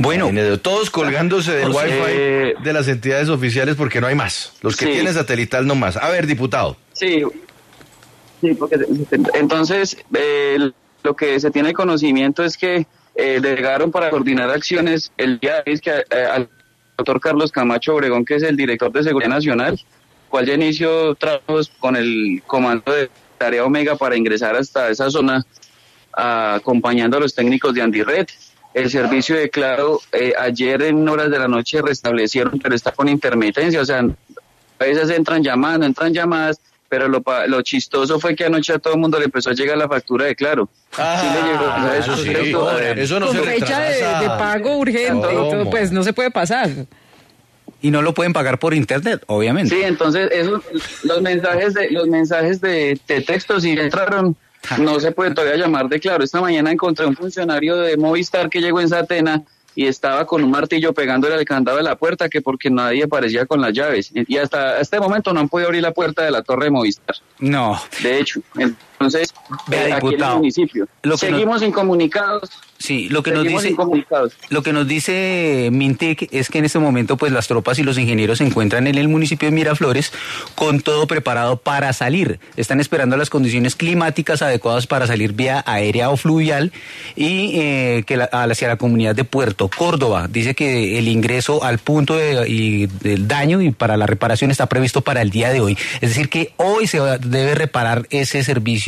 Bueno, 0.00 0.30
Todos 0.62 0.90
colgándose 0.90 1.50
del 1.56 1.70
wifi 1.70 1.90
eh, 2.06 2.54
de 2.62 2.72
las 2.72 2.86
entidades 2.86 3.28
oficiales 3.30 3.74
porque 3.74 4.00
no 4.00 4.06
hay 4.06 4.14
más. 4.14 4.52
Los 4.62 4.76
que 4.76 4.84
Sí. 4.84 4.92
tienen 4.92 5.12
satelital 5.12 5.66
no 5.66 5.74
más. 5.74 5.96
A 5.96 6.08
ver, 6.10 6.28
diputado. 6.28 6.76
Sí, 6.92 7.24
sí, 8.40 8.54
porque 8.54 8.76
entonces 9.34 9.96
eh, 10.14 10.70
lo 11.02 11.16
que 11.16 11.40
se 11.40 11.50
tiene 11.50 11.72
conocimiento 11.72 12.44
es 12.44 12.56
que 12.56 12.86
eh, 13.20 13.40
delegaron 13.40 13.90
para 13.90 14.10
coordinar 14.10 14.48
acciones 14.48 15.10
el 15.16 15.40
día 15.40 15.60
es 15.66 15.80
que 15.80 15.90
eh, 15.90 16.24
al 16.32 16.48
doctor 16.96 17.20
Carlos 17.20 17.50
Camacho 17.50 17.96
Obregón, 17.96 18.24
que 18.24 18.36
es 18.36 18.44
el 18.44 18.56
director 18.56 18.92
de 18.92 19.02
Seguridad 19.02 19.30
Nacional, 19.30 19.76
cual 20.28 20.46
ya 20.46 20.54
inició 20.54 21.16
trabajos 21.16 21.68
con 21.80 21.96
el 21.96 22.40
comando 22.46 22.92
de 22.92 23.10
Tarea 23.36 23.64
Omega 23.64 23.96
para 23.96 24.16
ingresar 24.16 24.54
hasta 24.54 24.88
esa 24.88 25.10
zona 25.10 25.44
acompañando 26.12 27.16
a 27.16 27.20
los 27.20 27.34
técnicos 27.34 27.74
de 27.74 27.82
Andired. 27.82 28.28
El 28.72 28.88
servicio 28.88 29.36
de 29.36 29.50
Claro 29.50 30.00
eh, 30.12 30.32
ayer 30.38 30.80
en 30.82 31.08
horas 31.08 31.28
de 31.28 31.40
la 31.40 31.48
noche 31.48 31.82
restablecieron, 31.82 32.60
pero 32.60 32.76
está 32.76 32.92
con 32.92 33.08
intermitencia, 33.08 33.80
o 33.80 33.84
sea, 33.84 33.98
a 33.98 34.84
veces 34.84 35.10
entran 35.10 35.42
llamadas, 35.42 35.80
no 35.80 35.86
entran 35.86 36.14
llamadas, 36.14 36.60
pero 36.88 37.08
lo, 37.08 37.22
pa- 37.22 37.46
lo 37.46 37.60
chistoso 37.62 38.18
fue 38.18 38.34
que 38.34 38.44
anoche 38.46 38.72
a 38.72 38.78
todo 38.78 38.94
el 38.94 39.00
mundo 39.00 39.18
le 39.18 39.26
empezó 39.26 39.50
a 39.50 39.52
llegar 39.52 39.76
la 39.76 39.88
factura 39.88 40.24
de 40.26 40.34
Claro. 40.36 40.68
Sí 40.92 41.00
le 41.02 41.52
llegó, 41.52 41.64
o 41.64 41.80
sea, 41.82 41.96
eso 41.98 42.16
sí. 42.16 42.30
eh, 42.30 42.94
Eso 42.96 43.20
no 43.20 43.26
con 43.26 43.36
se 43.36 43.42
fecha 43.42 43.80
de, 43.80 43.94
de 43.96 44.26
pago 44.38 44.76
urgente 44.78 45.28
pues 45.70 45.92
no 45.92 46.02
se 46.02 46.12
puede 46.12 46.30
pasar. 46.30 46.70
y 47.82 47.90
no 47.90 48.02
lo 48.02 48.12
pueden 48.14 48.32
pagar 48.32 48.58
por 48.58 48.74
internet, 48.74 49.22
obviamente. 49.26 49.74
Sí, 49.74 49.82
entonces 49.82 50.30
eso, 50.32 50.62
los 51.04 51.20
mensajes 51.22 51.74
de 51.74 51.90
los 51.90 52.08
mensajes 52.08 52.60
de, 52.60 52.98
de 53.06 53.20
texto 53.20 53.60
si 53.60 53.70
entraron 53.72 54.34
no 54.78 54.98
se 54.98 55.12
puede 55.12 55.32
todavía 55.32 55.56
llamar 55.56 55.88
de 55.88 56.00
claro. 56.00 56.24
Esta 56.24 56.40
mañana 56.40 56.72
encontré 56.72 57.06
un 57.06 57.14
funcionario 57.14 57.76
de 57.76 57.96
Movistar 57.96 58.48
que 58.50 58.60
llegó 58.60 58.80
en 58.80 58.88
Satena 58.88 59.42
y 59.78 59.86
estaba 59.86 60.26
con 60.26 60.42
un 60.42 60.50
martillo 60.50 60.92
pegándole 60.92 61.36
al 61.36 61.44
candado 61.44 61.76
de 61.76 61.84
la 61.84 61.94
puerta 61.94 62.28
que 62.28 62.42
porque 62.42 62.68
nadie 62.68 63.04
aparecía 63.04 63.46
con 63.46 63.60
las 63.60 63.72
llaves 63.72 64.10
y 64.12 64.36
hasta 64.36 64.80
este 64.80 64.98
momento 64.98 65.32
no 65.32 65.38
han 65.38 65.48
podido 65.48 65.68
abrir 65.68 65.82
la 65.82 65.92
puerta 65.92 66.24
de 66.24 66.32
la 66.32 66.42
torre 66.42 66.64
de 66.64 66.70
Movistar. 66.72 67.14
No, 67.38 67.80
De 68.02 68.18
hecho, 68.18 68.40
entonces 68.98 69.32
Vea, 69.68 69.88
eh, 69.88 69.92
aquí 69.92 70.14
en 70.14 70.22
el 70.22 70.34
municipio 70.34 70.88
lo 71.02 71.16
que 71.16 71.26
seguimos 71.26 71.62
incomunicados. 71.62 72.50
sí, 72.78 73.08
lo 73.08 73.22
que 73.22 73.30
nos 73.30 73.44
dice... 73.44 73.74
Lo 74.50 74.62
que 74.62 74.72
nos 74.72 74.86
dice 74.88 75.68
Mintic 75.72 76.28
es 76.32 76.48
que 76.48 76.58
en 76.58 76.64
este 76.64 76.78
momento 76.78 77.16
pues 77.16 77.32
las 77.32 77.46
tropas 77.48 77.78
y 77.78 77.82
los 77.82 77.96
ingenieros 77.98 78.38
se 78.38 78.44
encuentran 78.44 78.86
en 78.86 78.96
el 78.96 79.08
municipio 79.08 79.48
de 79.48 79.54
Miraflores 79.54 80.12
con 80.54 80.80
todo 80.80 81.06
preparado 81.06 81.56
para 81.58 81.92
salir. 81.92 82.40
Están 82.56 82.80
esperando 82.80 83.16
las 83.16 83.30
condiciones 83.30 83.76
climáticas 83.76 84.42
adecuadas 84.42 84.86
para 84.86 85.06
salir 85.06 85.32
vía 85.32 85.62
aérea 85.66 86.10
o 86.10 86.16
fluvial 86.16 86.72
y 87.16 87.52
eh, 87.60 88.04
que 88.06 88.16
la- 88.16 88.24
hacia 88.24 88.68
la 88.68 88.76
comunidad 88.76 89.14
de 89.14 89.24
Puerto 89.24 89.68
Córdoba. 89.74 90.26
Dice 90.28 90.54
que 90.54 90.98
el 90.98 91.08
ingreso 91.08 91.62
al 91.64 91.78
punto 91.78 92.16
de- 92.16 92.48
y 92.48 92.86
del 92.86 93.28
daño 93.28 93.60
y 93.62 93.70
para 93.70 93.96
la 93.96 94.06
reparación 94.06 94.50
está 94.50 94.66
previsto 94.66 95.00
para 95.02 95.22
el 95.22 95.30
día 95.30 95.50
de 95.50 95.60
hoy. 95.60 95.76
Es 96.00 96.10
decir 96.10 96.28
que 96.28 96.52
hoy 96.56 96.86
se 96.86 96.98
va- 97.00 97.18
debe 97.18 97.54
reparar 97.54 98.06
ese 98.10 98.42
servicio 98.42 98.87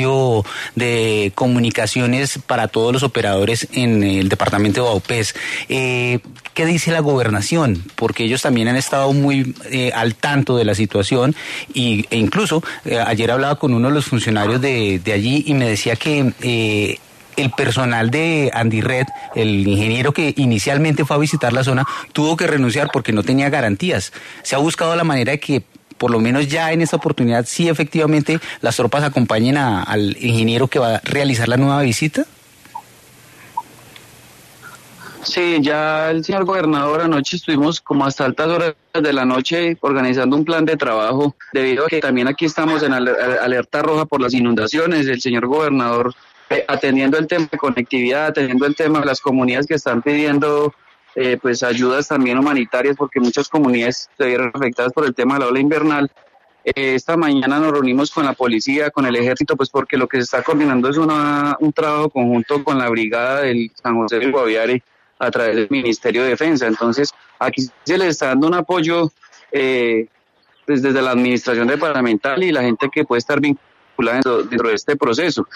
de 0.75 1.33
comunicaciones 1.35 2.39
para 2.47 2.69
todos 2.69 2.93
los 2.93 3.03
operadores 3.03 3.69
en 3.73 4.03
el 4.03 4.29
departamento 4.29 4.83
de 4.83 4.89
Baupés. 4.89 5.35
Eh, 5.69 6.21
¿Qué 6.55 6.67
dice 6.67 6.91
la 6.91 7.01
gobernación? 7.01 7.85
Porque 7.95 8.25
ellos 8.25 8.43
también 8.43 8.69
han 8.69 8.77
estado 8.77 9.13
muy 9.13 9.55
eh, 9.71 9.93
al 9.95 10.15
tanto 10.15 10.57
de 10.57 10.65
la 10.65 10.75
situación 10.75 11.35
y, 11.73 12.07
e 12.11 12.19
incluso 12.19 12.63
eh, 12.85 12.99
ayer 12.99 13.31
hablaba 13.31 13.57
con 13.57 13.73
uno 13.75 13.89
de 13.89 13.95
los 13.95 14.07
funcionarios 14.07 14.61
de, 14.61 15.01
de 15.03 15.13
allí 15.13 15.45
y 15.47 15.55
me 15.55 15.69
decía 15.69 15.97
que... 15.97 16.99
el 17.37 17.51
personal 17.53 18.11
de 18.11 18.51
Andy 18.53 18.83
Red, 18.83 19.07
el 19.35 19.67
ingeniero 19.67 20.13
que 20.13 20.35
inicialmente 20.37 21.07
fue 21.07 21.17
a 21.17 21.19
visitar 21.19 21.55
la 21.55 21.65
zona, 21.65 21.87
tuvo 22.13 22.37
que 22.37 22.47
renunciar 22.47 22.91
porque 22.93 23.13
no 23.13 23.23
tenía 23.23 23.49
garantías. 23.49 24.13
Se 24.43 24.57
ha 24.57 24.59
buscado 24.59 24.95
la 24.95 25.05
manera 25.05 25.33
de 25.33 25.41
que 25.41 25.63
por 26.01 26.11
lo 26.11 26.19
menos 26.19 26.49
ya 26.49 26.73
en 26.73 26.81
esta 26.81 26.97
oportunidad 26.97 27.45
sí 27.47 27.69
efectivamente 27.69 28.41
las 28.63 28.75
tropas 28.77 29.05
acompañen 29.05 29.59
a- 29.59 29.83
al 29.83 30.17
ingeniero 30.19 30.67
que 30.67 30.79
va 30.79 30.95
a 30.97 31.01
realizar 31.05 31.47
la 31.47 31.59
nueva 31.59 31.83
visita. 31.83 32.25
Sí, 35.23 35.59
ya 35.61 36.11
el 36.11 36.25
señor 36.25 36.47
gobernador 36.47 37.03
anoche 37.03 37.37
estuvimos 37.37 37.83
como 37.83 38.07
hasta 38.07 38.25
altas 38.25 38.49
horas 38.49 38.75
de 38.95 39.13
la 39.13 39.27
noche 39.27 39.77
organizando 39.83 40.35
un 40.37 40.47
plan 40.47 40.65
de 40.65 40.79
trabajo 40.79 41.37
debido 41.53 41.85
a 41.85 41.89
que 41.89 42.01
también 42.01 42.27
aquí 42.29 42.47
estamos 42.47 42.83
en 42.83 42.93
aler- 42.93 43.39
alerta 43.43 43.83
roja 43.83 44.07
por 44.07 44.23
las 44.23 44.33
inundaciones. 44.33 45.07
El 45.07 45.21
señor 45.21 45.47
gobernador 45.47 46.15
eh, 46.49 46.65
atendiendo 46.67 47.19
el 47.19 47.27
tema 47.27 47.47
de 47.53 47.59
conectividad, 47.59 48.29
atendiendo 48.29 48.65
el 48.67 48.75
tema 48.75 49.01
de 49.01 49.07
las 49.07 49.21
comunidades 49.21 49.67
que 49.67 49.75
están 49.75 50.01
pidiendo 50.01 50.73
eh, 51.15 51.39
pues 51.41 51.63
ayudas 51.63 52.09
también 52.09 52.39
humanitarias 52.39 52.97
porque 52.97 53.21
muchas 53.21 53.49
comunidades 53.49 54.09
se 54.17 54.27
vieron 54.27 54.51
afectadas 54.55 54.93
por 54.93 55.05
el 55.05 55.15
tema 55.15 55.35
de 55.35 55.41
la 55.41 55.47
ola 55.49 55.61
invernal. 55.61 56.11
Eh, 56.65 56.95
esta 56.95 57.17
mañana 57.17 57.59
nos 57.59 57.73
reunimos 57.73 58.11
con 58.11 58.25
la 58.25 58.35
policía, 58.35 58.91
con 58.91 59.07
el 59.07 59.17
ejército, 59.17 59.57
pues 59.57 59.71
porque 59.71 59.97
lo 59.97 60.07
que 60.07 60.19
se 60.19 60.25
está 60.25 60.43
coordinando 60.43 60.89
es 60.89 60.99
una, 60.99 61.57
un 61.61 61.73
trabajo 61.73 62.11
conjunto 62.11 62.63
con 62.63 62.79
la 62.79 62.89
brigada 62.89 63.43
del 63.43 63.71
San 63.75 63.97
José 63.97 64.19
del 64.19 64.33
Guaviare 64.33 64.83
a 65.19 65.31
través 65.31 65.57
del 65.57 65.69
Ministerio 65.71 66.23
de 66.23 66.31
Defensa. 66.31 66.67
Entonces, 66.67 67.13
aquí 67.39 67.67
se 67.85 67.99
le 67.99 68.09
está 68.09 68.29
dando 68.29 68.47
un 68.47 68.55
apoyo 68.55 69.11
eh, 69.53 70.07
pues, 70.67 70.83
desde 70.83 71.03
la 71.03 71.13
administración 71.13 71.69
departamental 71.69 72.43
y 72.43 72.53
la 72.53 72.63
gente 72.63 72.89
que 72.93 73.05
puede 73.05 73.19
estar 73.19 73.41
vinculada 73.41 74.17
dentro, 74.17 74.43
dentro 74.43 74.69
de 74.69 74.75
este 74.75 74.97
proceso. 74.97 75.47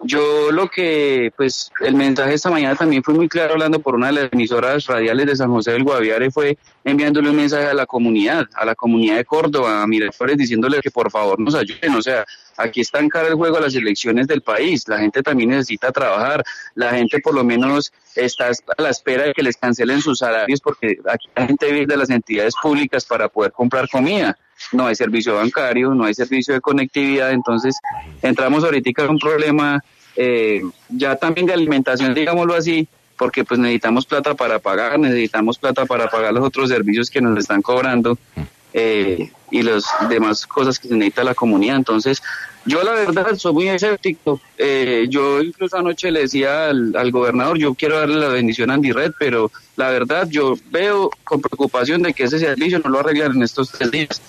Yo 0.00 0.50
lo 0.50 0.68
que, 0.68 1.32
pues, 1.36 1.70
el 1.80 1.94
mensaje 1.94 2.34
esta 2.34 2.50
mañana 2.50 2.74
también 2.74 3.02
fue 3.02 3.14
muy 3.14 3.28
claro 3.28 3.54
hablando 3.54 3.78
por 3.78 3.94
una 3.94 4.08
de 4.08 4.12
las 4.12 4.32
emisoras 4.32 4.86
radiales 4.86 5.26
de 5.26 5.36
San 5.36 5.50
José 5.50 5.72
del 5.72 5.84
Guaviare, 5.84 6.30
fue 6.30 6.58
enviándole 6.84 7.30
un 7.30 7.36
mensaje 7.36 7.66
a 7.66 7.74
la 7.74 7.86
comunidad, 7.86 8.46
a 8.54 8.64
la 8.64 8.74
comunidad 8.74 9.16
de 9.16 9.24
Córdoba, 9.24 9.82
a 9.82 9.86
Miraflores, 9.86 10.36
diciéndole 10.36 10.80
que 10.80 10.90
por 10.90 11.10
favor 11.10 11.38
nos 11.40 11.54
ayuden. 11.54 11.94
O 11.94 12.02
sea, 12.02 12.24
aquí 12.56 12.80
está 12.80 13.00
en 13.00 13.08
cara 13.08 13.28
el 13.28 13.34
juego 13.34 13.56
a 13.56 13.60
las 13.60 13.74
elecciones 13.74 14.26
del 14.26 14.42
país. 14.42 14.86
La 14.88 14.98
gente 14.98 15.22
también 15.22 15.50
necesita 15.50 15.92
trabajar. 15.92 16.44
La 16.74 16.90
gente 16.90 17.20
por 17.20 17.34
lo 17.34 17.44
menos 17.44 17.92
está 18.14 18.48
a 18.48 18.82
la 18.82 18.90
espera 18.90 19.24
de 19.24 19.32
que 19.32 19.42
les 19.42 19.56
cancelen 19.56 20.00
sus 20.02 20.18
salarios 20.18 20.60
porque 20.60 20.98
aquí 21.08 21.28
la 21.34 21.46
gente 21.46 21.72
vive 21.72 21.86
de 21.86 21.96
las 21.96 22.10
entidades 22.10 22.54
públicas 22.60 23.04
para 23.04 23.28
poder 23.28 23.52
comprar 23.52 23.88
comida 23.88 24.36
no 24.72 24.86
hay 24.86 24.94
servicio 24.94 25.36
bancario, 25.36 25.94
no 25.94 26.04
hay 26.04 26.14
servicio 26.14 26.54
de 26.54 26.60
conectividad, 26.60 27.32
entonces 27.32 27.76
entramos 28.22 28.64
ahorita 28.64 29.02
en 29.02 29.10
un 29.10 29.18
problema 29.18 29.82
eh, 30.16 30.62
ya 30.88 31.16
también 31.16 31.46
de 31.46 31.52
alimentación, 31.52 32.14
digámoslo 32.14 32.54
así, 32.54 32.88
porque 33.16 33.44
pues 33.44 33.60
necesitamos 33.60 34.06
plata 34.06 34.34
para 34.34 34.58
pagar, 34.58 34.98
necesitamos 34.98 35.58
plata 35.58 35.86
para 35.86 36.08
pagar 36.08 36.32
los 36.32 36.44
otros 36.44 36.68
servicios 36.68 37.10
que 37.10 37.20
nos 37.20 37.38
están 37.38 37.62
cobrando 37.62 38.18
eh, 38.74 39.30
y 39.52 39.62
las 39.62 39.84
demás 40.08 40.46
cosas 40.46 40.78
que 40.78 40.88
se 40.88 40.94
necesita 40.94 41.22
la 41.22 41.34
comunidad. 41.34 41.76
Entonces, 41.76 42.20
yo 42.66 42.82
la 42.82 42.92
verdad 42.92 43.36
soy 43.36 43.52
muy 43.52 43.68
escéptico. 43.68 44.40
Eh, 44.58 45.06
yo 45.08 45.40
incluso 45.40 45.76
anoche 45.76 46.10
le 46.10 46.22
decía 46.22 46.68
al, 46.68 46.94
al 46.96 47.10
gobernador, 47.12 47.56
yo 47.56 47.74
quiero 47.74 47.98
darle 47.98 48.16
la 48.16 48.28
bendición 48.28 48.70
a 48.70 48.74
Andy 48.74 48.90
Red, 48.90 49.12
pero 49.18 49.50
la 49.76 49.90
verdad 49.90 50.28
yo 50.28 50.54
veo 50.70 51.08
con 51.22 51.40
preocupación 51.40 52.02
de 52.02 52.12
que 52.12 52.24
ese 52.24 52.40
servicio 52.40 52.80
no 52.80 52.90
lo 52.90 52.98
arreglan 52.98 53.36
en 53.36 53.44
estos 53.44 53.70
tres 53.70 53.90
días. 53.92 54.20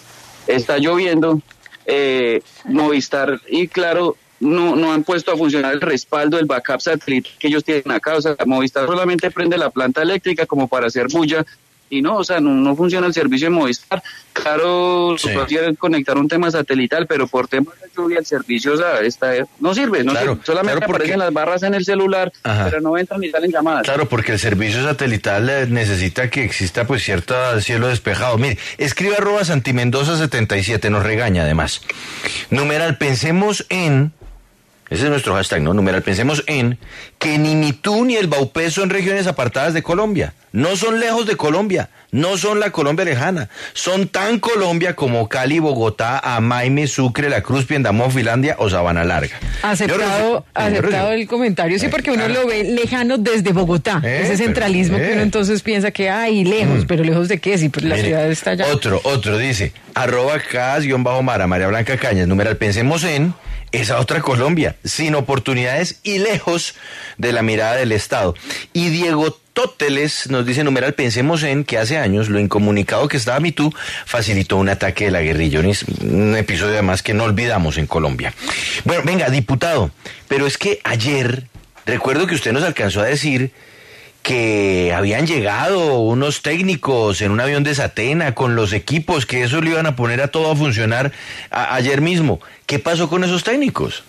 Está 0.45 0.77
lloviendo, 0.77 1.41
eh, 1.87 2.41
Movistar 2.65 3.41
y 3.47 3.67
claro, 3.67 4.15
no, 4.39 4.75
no 4.75 4.93
han 4.93 5.03
puesto 5.03 5.31
a 5.31 5.37
funcionar 5.37 5.73
el 5.73 5.81
respaldo 5.81 6.37
del 6.37 6.45
backup 6.45 6.81
satélite 6.81 7.31
que 7.39 7.47
ellos 7.47 7.63
tienen 7.63 7.89
acá. 7.91 8.15
O 8.15 8.21
sea, 8.21 8.35
Movistar 8.45 8.85
solamente 8.85 9.31
prende 9.31 9.57
la 9.57 9.71
planta 9.71 10.03
eléctrica 10.03 10.45
como 10.45 10.67
para 10.67 10.87
hacer 10.87 11.07
bulla 11.11 11.43
y 11.89 12.01
no, 12.01 12.17
o 12.17 12.23
sea, 12.23 12.39
no, 12.39 12.49
no 12.51 12.75
funciona 12.75 13.07
el 13.07 13.13
servicio 13.13 13.45
de 13.47 13.51
Movistar. 13.51 14.01
Claro, 14.33 15.15
Sí. 15.17 15.29
conectar 15.77 16.17
un 16.17 16.27
tema 16.27 16.51
satelital, 16.51 17.07
pero 17.07 17.25
por 17.27 17.47
temas 17.47 17.73
de 17.81 17.89
lluvia 17.95 18.19
el 18.19 18.25
servicio, 18.25 18.73
o 18.73 18.77
sea, 18.77 18.99
está, 19.01 19.31
no 19.59 19.73
sirve, 19.73 20.03
no 20.03 20.11
Claro, 20.11 20.33
sirve. 20.33 20.45
solamente 20.45 20.77
claro, 20.79 20.87
porque- 20.87 21.03
aparecen 21.03 21.19
las 21.19 21.33
barras 21.33 21.63
en 21.63 21.73
el 21.73 21.85
celular, 21.85 22.31
Ajá. 22.43 22.65
pero 22.69 22.81
no 22.81 22.97
entran 22.97 23.21
ni 23.21 23.29
salen 23.29 23.51
llamadas. 23.51 23.83
Claro, 23.83 24.09
porque 24.09 24.33
el 24.33 24.39
servicio 24.39 24.83
satelital 24.83 25.49
eh, 25.49 25.67
necesita 25.69 26.29
que 26.29 26.43
exista 26.43 26.85
pues 26.85 27.03
cierto 27.03 27.35
cielo 27.61 27.87
despejado. 27.87 28.37
Mire, 28.37 28.57
escribe 28.77 29.15
arroba 29.15 29.45
Santimendoza 29.45 30.17
77, 30.17 30.89
nos 30.89 31.03
regaña 31.03 31.43
además. 31.43 31.81
Numeral, 32.49 32.97
pensemos 32.97 33.65
en, 33.69 34.11
ese 34.89 35.03
es 35.05 35.09
nuestro 35.09 35.33
hashtag, 35.33 35.61
¿no? 35.61 35.73
Numeral, 35.73 36.03
pensemos 36.03 36.43
en 36.45 36.77
que 37.17 37.37
ni 37.39 37.55
Mitú 37.55 38.05
ni 38.05 38.15
el 38.15 38.27
Baupés 38.27 38.73
son 38.73 38.89
regiones 38.91 39.25
apartadas 39.25 39.73
de 39.73 39.81
Colombia. 39.81 40.33
No 40.51 40.75
son 40.77 40.99
lejos 40.99 41.25
de 41.25 41.35
Colombia, 41.35 41.89
no 42.11 42.37
son 42.37 42.59
la 42.61 42.69
Colombia 42.71 43.03
lejana. 43.03 43.49
Son 43.73 44.07
tan 44.07 44.39
Colombia 44.39 44.95
como 44.95 45.27
Cali, 45.27 45.59
Bogotá, 45.59 46.19
Amaime, 46.19 46.87
Sucre, 46.87 47.29
La 47.29 47.41
Cruz, 47.41 47.65
Piendamó, 47.65 48.09
Finlandia 48.09 48.55
o 48.59 48.69
Sabana 48.69 49.03
Larga. 49.03 49.37
Aceptado, 49.63 50.45
aceptado 50.53 51.11
el 51.11 51.27
comentario, 51.27 51.77
sí, 51.79 51.87
Eh, 51.87 51.89
porque 51.89 52.11
uno 52.11 52.27
lo 52.29 52.47
ve 52.47 52.63
lejano 52.63 53.17
desde 53.17 53.51
Bogotá. 53.51 54.01
Eh, 54.03 54.19
Ese 54.21 54.33
pero, 54.33 54.45
centralismo 54.45 54.97
que 54.97 55.09
eh. 55.09 55.13
uno 55.13 55.23
entonces 55.23 55.61
piensa 55.61 55.91
que 55.91 56.09
hay 56.09 56.45
lejos, 56.45 56.83
Mm. 56.83 56.87
pero 56.87 57.03
lejos 57.03 57.27
de 57.27 57.39
qué, 57.39 57.57
si 57.57 57.67
pues 57.69 57.83
la 57.83 57.95
Mire, 57.95 58.07
ciudad 58.07 58.31
está 58.31 58.51
allá. 58.51 58.67
Otro, 58.67 59.01
otro 59.03 59.37
dice, 59.37 59.73
arroba 59.93 60.35
bajo 60.99 61.23
mara 61.23 61.47
María 61.47 61.67
Blanca 61.67 61.97
Cañas, 61.97 62.27
numeral, 62.27 62.55
pensemos 62.55 63.03
en 63.03 63.33
esa 63.75 63.99
otra 63.99 64.21
Colombia, 64.21 64.75
sin 64.83 65.15
oportunidades 65.15 65.99
y 66.03 66.19
lejos 66.19 66.75
de 67.17 67.31
la 67.31 67.41
mirada 67.41 67.75
del 67.75 67.91
Estado. 67.91 68.35
Y 68.73 68.89
Diego 68.89 69.31
Tóteles 69.53 70.29
nos 70.29 70.45
dice, 70.45 70.63
numeral, 70.63 70.93
pensemos 70.95 71.41
en 71.43 71.63
que 71.63 71.77
hace 71.77 71.97
años 71.97 72.27
lo 72.29 72.39
incomunicado 72.39 73.07
que 73.07 73.15
estaba 73.17 73.39
Mitú 73.39 73.73
facilitó 74.05 74.57
un 74.57 74.67
ataque 74.69 75.05
de 75.05 75.11
la 75.11 75.21
guerrilla, 75.21 75.59
un, 75.61 75.69
is- 75.69 75.85
un 76.01 76.35
episodio 76.35 76.73
además 76.73 77.01
que 77.01 77.13
no 77.13 77.23
olvidamos 77.23 77.77
en 77.77 77.87
Colombia. 77.87 78.33
Bueno, 78.83 79.03
venga, 79.05 79.29
diputado, 79.29 79.91
pero 80.27 80.45
es 80.45 80.57
que 80.57 80.81
ayer, 80.83 81.43
recuerdo 81.85 82.27
que 82.27 82.35
usted 82.35 82.51
nos 82.51 82.63
alcanzó 82.63 82.99
a 83.01 83.05
decir 83.05 83.51
que 84.25 84.91
habían 84.91 85.27
llegado 85.27 85.99
unos 85.99 86.41
técnicos 86.41 87.21
en 87.21 87.29
un 87.29 87.39
avión 87.39 87.63
de 87.63 87.75
Satena 87.75 88.33
con 88.33 88.55
los 88.55 88.73
equipos, 88.73 89.27
que 89.27 89.43
eso 89.43 89.61
lo 89.61 89.69
iban 89.69 89.85
a 89.85 89.95
poner 89.95 90.19
a 90.19 90.29
todo 90.29 90.51
a 90.51 90.55
funcionar 90.55 91.11
a- 91.51 91.75
ayer 91.75 92.01
mismo. 92.01 92.39
¿Qué 92.65 92.79
pasó 92.79 93.07
con 93.07 93.23
esos 93.23 93.43
técnicos? 93.43 94.03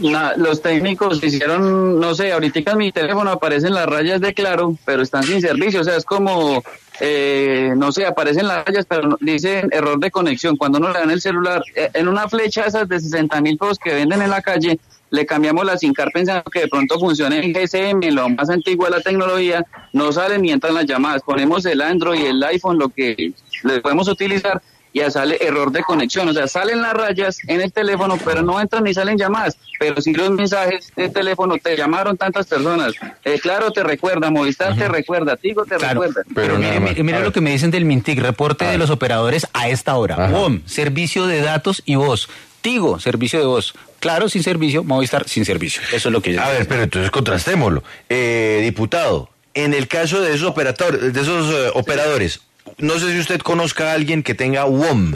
Los 0.00 0.60
técnicos 0.60 1.22
hicieron, 1.22 2.00
no 2.00 2.14
sé, 2.16 2.32
ahorita 2.32 2.72
en 2.72 2.78
mi 2.78 2.90
teléfono 2.90 3.30
aparecen 3.30 3.74
las 3.74 3.86
rayas 3.86 4.20
de 4.20 4.34
claro, 4.34 4.74
pero 4.84 5.02
están 5.02 5.22
sin 5.22 5.40
servicio, 5.40 5.82
o 5.82 5.84
sea, 5.84 5.94
es 5.94 6.04
como, 6.04 6.64
eh, 6.98 7.74
no 7.76 7.92
sé, 7.92 8.06
aparecen 8.06 8.48
las 8.48 8.64
rayas, 8.64 8.86
pero 8.88 9.02
no- 9.06 9.18
dicen 9.20 9.68
error 9.70 10.00
de 10.00 10.10
conexión. 10.10 10.56
Cuando 10.56 10.78
uno 10.78 10.92
le 10.92 10.98
dan 10.98 11.10
el 11.12 11.20
celular, 11.20 11.62
eh, 11.76 11.90
en 11.94 12.08
una 12.08 12.28
flecha 12.28 12.64
esas 12.64 12.88
de 12.88 12.98
60 12.98 13.40
mil 13.40 13.56
pesos 13.56 13.78
que 13.78 13.94
venden 13.94 14.22
en 14.22 14.30
la 14.30 14.42
calle, 14.42 14.80
le 15.10 15.26
cambiamos 15.26 15.64
la 15.64 15.76
SIM 15.76 15.92
card 15.92 16.10
pensando 16.12 16.50
que 16.50 16.60
de 16.60 16.68
pronto 16.68 16.98
funcione 16.98 17.44
en 17.44 17.52
GSM, 17.52 18.00
lo 18.12 18.28
más 18.30 18.48
antiguo 18.48 18.86
de 18.86 18.92
la 18.92 19.00
tecnología, 19.00 19.64
no 19.92 20.12
salen 20.12 20.42
ni 20.42 20.52
entran 20.52 20.74
las 20.74 20.86
llamadas. 20.86 21.22
Ponemos 21.22 21.64
el 21.66 21.80
Android 21.80 22.20
y 22.20 22.26
el 22.26 22.42
iPhone, 22.44 22.78
lo 22.78 22.88
que 22.88 23.32
le 23.64 23.80
podemos 23.80 24.08
utilizar, 24.08 24.62
y 24.92 24.98
ya 25.00 25.10
sale 25.10 25.38
error 25.40 25.70
de 25.70 25.82
conexión. 25.82 26.28
O 26.28 26.32
sea, 26.32 26.48
salen 26.48 26.82
las 26.82 26.94
rayas 26.94 27.38
en 27.46 27.60
el 27.60 27.72
teléfono, 27.72 28.18
pero 28.24 28.42
no 28.42 28.60
entran 28.60 28.84
ni 28.84 28.92
salen 28.94 29.16
llamadas. 29.16 29.56
Pero 29.78 30.00
si 30.00 30.12
los 30.12 30.30
mensajes 30.30 30.92
de 30.96 31.08
teléfono 31.08 31.56
te 31.62 31.76
llamaron 31.76 32.16
tantas 32.16 32.46
personas. 32.46 32.94
Eh, 33.24 33.38
claro, 33.40 33.70
te 33.70 33.82
recuerda, 33.82 34.30
Movistar 34.30 34.76
te 34.76 34.88
recuerda, 34.88 35.36
Tigo 35.36 35.64
te 35.64 35.76
Claro, 35.76 36.02
recuerda. 36.02 36.22
Pero 36.34 36.56
pero 36.56 36.58
mire, 36.58 37.02
mire, 37.02 37.20
lo 37.20 37.32
que 37.32 37.40
me 37.40 37.52
dicen 37.52 37.70
del 37.70 37.84
Mintic, 37.84 38.18
reporte 38.20 38.64
de 38.64 38.78
los 38.78 38.90
operadores 38.90 39.46
a 39.52 39.68
esta 39.68 39.96
hora. 39.96 40.16
Ajá. 40.16 40.32
WOM, 40.32 40.62
servicio 40.66 41.26
de 41.26 41.40
datos 41.40 41.82
y 41.84 41.94
voz. 41.94 42.28
Tigo, 42.60 42.98
servicio 42.98 43.38
de 43.38 43.46
voz. 43.46 43.74
Claro, 44.00 44.28
sin 44.28 44.42
servicio. 44.42 44.82
Movistar, 44.82 45.28
sin 45.28 45.44
servicio. 45.44 45.82
Eso 45.92 46.08
es 46.08 46.12
lo 46.12 46.20
que 46.20 46.32
yo 46.32 46.42
A 46.42 46.48
ver, 46.48 46.66
pero 46.66 46.82
entonces 46.82 47.10
contrastémoslo. 47.10 47.84
Eh, 48.08 48.60
diputado, 48.64 49.30
en 49.54 49.74
el 49.74 49.88
caso 49.88 50.20
de 50.20 50.34
esos, 50.34 50.48
operadores, 50.48 51.12
de 51.12 51.20
esos 51.20 51.54
eh, 51.54 51.70
operadores, 51.74 52.40
no 52.78 52.98
sé 52.98 53.12
si 53.12 53.18
usted 53.18 53.40
conozca 53.40 53.90
a 53.90 53.94
alguien 53.94 54.22
que 54.22 54.34
tenga 54.34 54.64
WOM. 54.64 55.14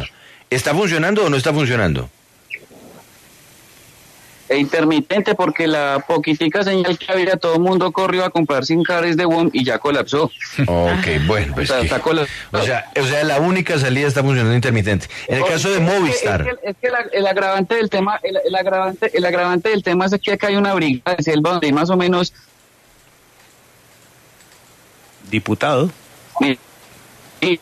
¿Está 0.50 0.74
funcionando 0.74 1.24
o 1.24 1.30
no 1.30 1.36
está 1.36 1.52
funcionando? 1.52 2.10
E 4.46 4.58
intermitente 4.58 5.34
porque 5.34 5.66
la 5.66 6.04
poquitica 6.06 6.62
señal 6.62 6.98
que 6.98 7.10
había, 7.10 7.36
todo 7.38 7.54
el 7.54 7.60
mundo 7.60 7.90
corrió 7.92 8.26
a 8.26 8.30
comprar 8.30 8.66
sin 8.66 8.82
cards 8.82 9.16
de 9.16 9.24
WOM 9.24 9.48
y 9.54 9.64
ya 9.64 9.78
colapsó. 9.78 10.24
Ok, 10.66 11.06
bueno, 11.26 11.54
pues 11.54 11.70
O 11.70 11.72
sea, 11.72 11.80
que- 11.80 11.86
está 11.86 12.00
cola- 12.00 12.26
o 12.52 12.60
sea, 12.62 12.90
o 13.00 13.04
sea, 13.06 13.24
la 13.24 13.40
única 13.40 13.78
salida 13.78 14.06
está 14.06 14.20
funcionando 14.22 14.54
intermitente. 14.54 15.06
En 15.28 15.38
el 15.38 15.44
caso 15.46 15.70
de 15.70 15.76
Es 15.76 15.80
que- 15.80 15.98
Movistar, 15.98 16.40
Es 16.42 16.46
que, 16.58 16.68
es 16.70 16.76
que 16.78 16.90
la- 16.90 17.06
el 17.12 17.26
agravante 17.26 17.74
del 17.76 17.88
tema, 17.88 18.20
el, 18.22 18.38
el 18.44 18.54
agravante, 18.54 19.10
el 19.16 19.24
agravante 19.24 19.70
del 19.70 19.82
tema 19.82 20.04
es 20.04 20.14
que 20.22 20.32
acá 20.32 20.48
hay 20.48 20.56
una 20.56 20.74
brigada 20.74 21.16
de 21.16 21.22
selva 21.22 21.52
donde 21.52 21.66
hay 21.68 21.72
más 21.72 21.88
o 21.88 21.96
menos 21.96 22.34
Diputado. 25.30 25.90
y- 26.40 26.58
y- 27.40 27.60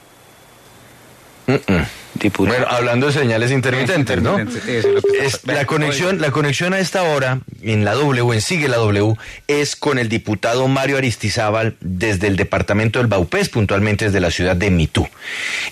Diputado. 2.14 2.58
Bueno, 2.58 2.66
hablando 2.70 3.06
de 3.06 3.12
señales 3.12 3.50
intermitentes, 3.50 4.20
¿no? 4.22 4.38
Es, 4.38 5.40
la 5.44 5.64
conexión, 5.64 6.20
la 6.20 6.30
conexión 6.30 6.74
a 6.74 6.78
esta 6.78 7.02
hora 7.02 7.40
en 7.62 7.84
la 7.84 7.94
W, 7.94 8.34
en 8.34 8.40
Sigue 8.40 8.68
la 8.68 8.76
W, 8.76 9.16
es 9.48 9.76
con 9.76 9.98
el 9.98 10.08
diputado 10.08 10.68
Mario 10.68 10.98
Aristizábal 10.98 11.76
desde 11.80 12.26
el 12.26 12.36
departamento 12.36 12.98
del 12.98 13.08
Baupés, 13.08 13.48
puntualmente 13.48 14.06
desde 14.06 14.20
la 14.20 14.30
ciudad 14.30 14.56
de 14.56 14.70
Mitú, 14.70 15.08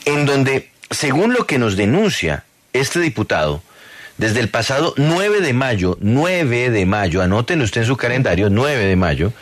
en 0.07 0.25
donde, 0.25 0.71
según 0.91 1.35
lo 1.35 1.47
que 1.47 1.59
nos 1.59 1.77
denuncia 1.77 2.45
este 2.73 3.01
diputado, 3.01 3.63
desde 4.17 4.41
el 4.41 4.49
pasado 4.49 4.95
9 4.97 5.41
de 5.41 5.53
mayo, 5.53 5.97
9 6.01 6.71
de 6.71 6.87
mayo, 6.87 7.23
anótenlo 7.23 7.65
usted 7.65 7.83
en 7.83 7.87
su 7.87 7.97
calendario, 7.97 8.51
9 8.51 8.85
de 8.85 8.97
mayo, 8.97 9.33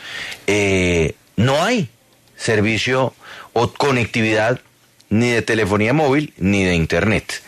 eh, 0.47 1.15
no 1.35 1.61
hay 1.61 1.89
servicio 2.37 3.13
o 3.53 3.73
conectividad 3.73 4.61
ni 5.09 5.29
de 5.29 5.41
telefonía 5.41 5.93
móvil 5.93 6.33
ni 6.37 6.63
de 6.63 6.75
internet. 6.75 7.41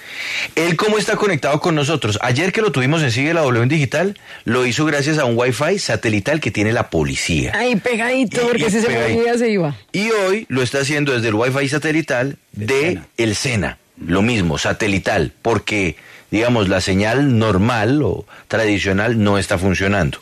Él 0.56 0.76
cómo 0.76 0.98
está 0.98 1.16
conectado 1.16 1.60
con 1.60 1.76
nosotros. 1.76 2.18
Ayer 2.22 2.52
que 2.52 2.62
lo 2.62 2.72
tuvimos 2.72 3.02
en 3.04 3.12
Sigue 3.12 3.34
la 3.34 3.42
W 3.42 3.64
en 3.64 3.70
Digital, 3.70 4.20
lo 4.46 4.66
hizo 4.66 4.86
gracias 4.86 5.18
a 5.18 5.26
un 5.26 5.38
Wi-Fi 5.38 5.80
satelital 5.80 6.40
que 6.40 6.52
tiene 6.52 6.74
la 6.74 6.90
policía. 6.90 7.54
Ahí 7.56 7.76
pegadito, 7.76 8.42
Y- 8.42 8.46
porque 8.46 8.66
y 8.68 8.72
si 8.72 8.82
se 8.82 8.90
movía 8.90 9.38
se 9.38 9.50
iba. 9.50 9.76
Y 9.92 10.10
hoy 10.12 10.46
lo 10.50 10.62
está 10.62 10.80
haciendo 10.80 11.14
desde 11.14 11.30
el 11.30 11.36
Wi-Fi 11.36 11.70
satelital 11.70 12.38
de 12.52 13.00
el 13.18 13.36
Sena. 13.36 13.78
Lo 14.04 14.22
mismo, 14.24 14.58
satelital, 14.58 15.32
porque 15.44 15.96
digamos 16.32 16.70
la 16.70 16.82
señal 16.82 17.38
normal 17.38 18.02
o 18.04 18.26
tradicional 18.48 19.22
no 19.24 19.38
está 19.38 19.58
funcionando. 19.60 20.20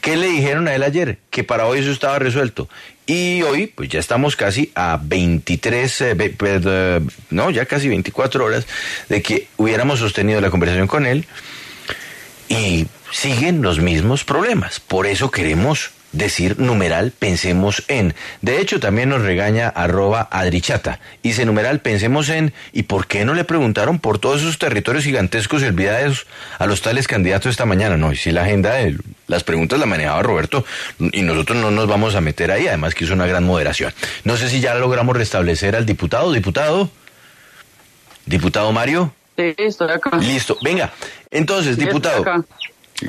¿Qué 0.00 0.16
le 0.16 0.26
dijeron 0.28 0.66
a 0.68 0.74
él 0.74 0.82
ayer? 0.82 1.18
Que 1.30 1.44
para 1.44 1.66
hoy 1.66 1.80
eso 1.80 1.92
estaba 1.92 2.18
resuelto. 2.18 2.68
Y 3.12 3.42
hoy, 3.42 3.66
pues 3.66 3.88
ya 3.88 3.98
estamos 3.98 4.36
casi 4.36 4.70
a 4.76 5.00
23, 5.02 6.00
eh, 6.00 6.14
ve- 6.14 6.32
perd- 6.32 7.10
no, 7.30 7.50
ya 7.50 7.66
casi 7.66 7.88
24 7.88 8.44
horas 8.44 8.68
de 9.08 9.20
que 9.20 9.48
hubiéramos 9.56 9.98
sostenido 9.98 10.40
la 10.40 10.48
conversación 10.50 10.86
con 10.86 11.06
él 11.06 11.26
y 12.48 12.86
siguen 13.10 13.62
los 13.62 13.80
mismos 13.80 14.22
problemas. 14.22 14.78
Por 14.78 15.08
eso 15.08 15.28
queremos 15.32 15.90
decir 16.12 16.58
numeral 16.58 17.12
pensemos 17.16 17.84
en. 17.88 18.14
De 18.42 18.60
hecho, 18.60 18.80
también 18.80 19.08
nos 19.08 19.22
regaña 19.22 19.68
arroba 19.68 20.28
adrichata. 20.30 21.00
Dice 21.22 21.44
numeral 21.44 21.80
pensemos 21.80 22.28
en. 22.28 22.52
¿Y 22.72 22.84
por 22.84 23.06
qué 23.06 23.24
no 23.24 23.34
le 23.34 23.44
preguntaron 23.44 23.98
por 23.98 24.18
todos 24.18 24.40
esos 24.40 24.58
territorios 24.58 25.04
gigantescos 25.04 25.62
y 25.62 25.66
olvidados 25.66 26.26
a 26.58 26.66
los 26.66 26.82
tales 26.82 27.06
candidatos 27.06 27.50
esta 27.50 27.66
mañana? 27.66 27.96
No, 27.96 28.12
y 28.12 28.16
si 28.16 28.32
la 28.32 28.42
agenda 28.42 28.74
de 28.74 28.96
las 29.26 29.44
preguntas 29.44 29.78
la 29.78 29.86
manejaba 29.86 30.22
Roberto 30.22 30.64
y 30.98 31.22
nosotros 31.22 31.58
no 31.58 31.70
nos 31.70 31.86
vamos 31.86 32.14
a 32.14 32.20
meter 32.20 32.50
ahí. 32.50 32.66
Además 32.66 32.94
que 32.94 33.04
hizo 33.04 33.14
una 33.14 33.26
gran 33.26 33.44
moderación. 33.44 33.92
No 34.24 34.36
sé 34.36 34.48
si 34.48 34.60
ya 34.60 34.74
logramos 34.74 35.16
restablecer 35.16 35.76
al 35.76 35.86
diputado. 35.86 36.32
Diputado. 36.32 36.90
Diputado 38.26 38.72
Mario. 38.72 39.12
Sí, 39.36 39.54
estoy 39.56 39.90
acá. 39.90 40.16
Listo, 40.18 40.56
venga. 40.62 40.92
Entonces, 41.30 41.76
Sí, 41.76 41.84
diputado, 41.84 42.44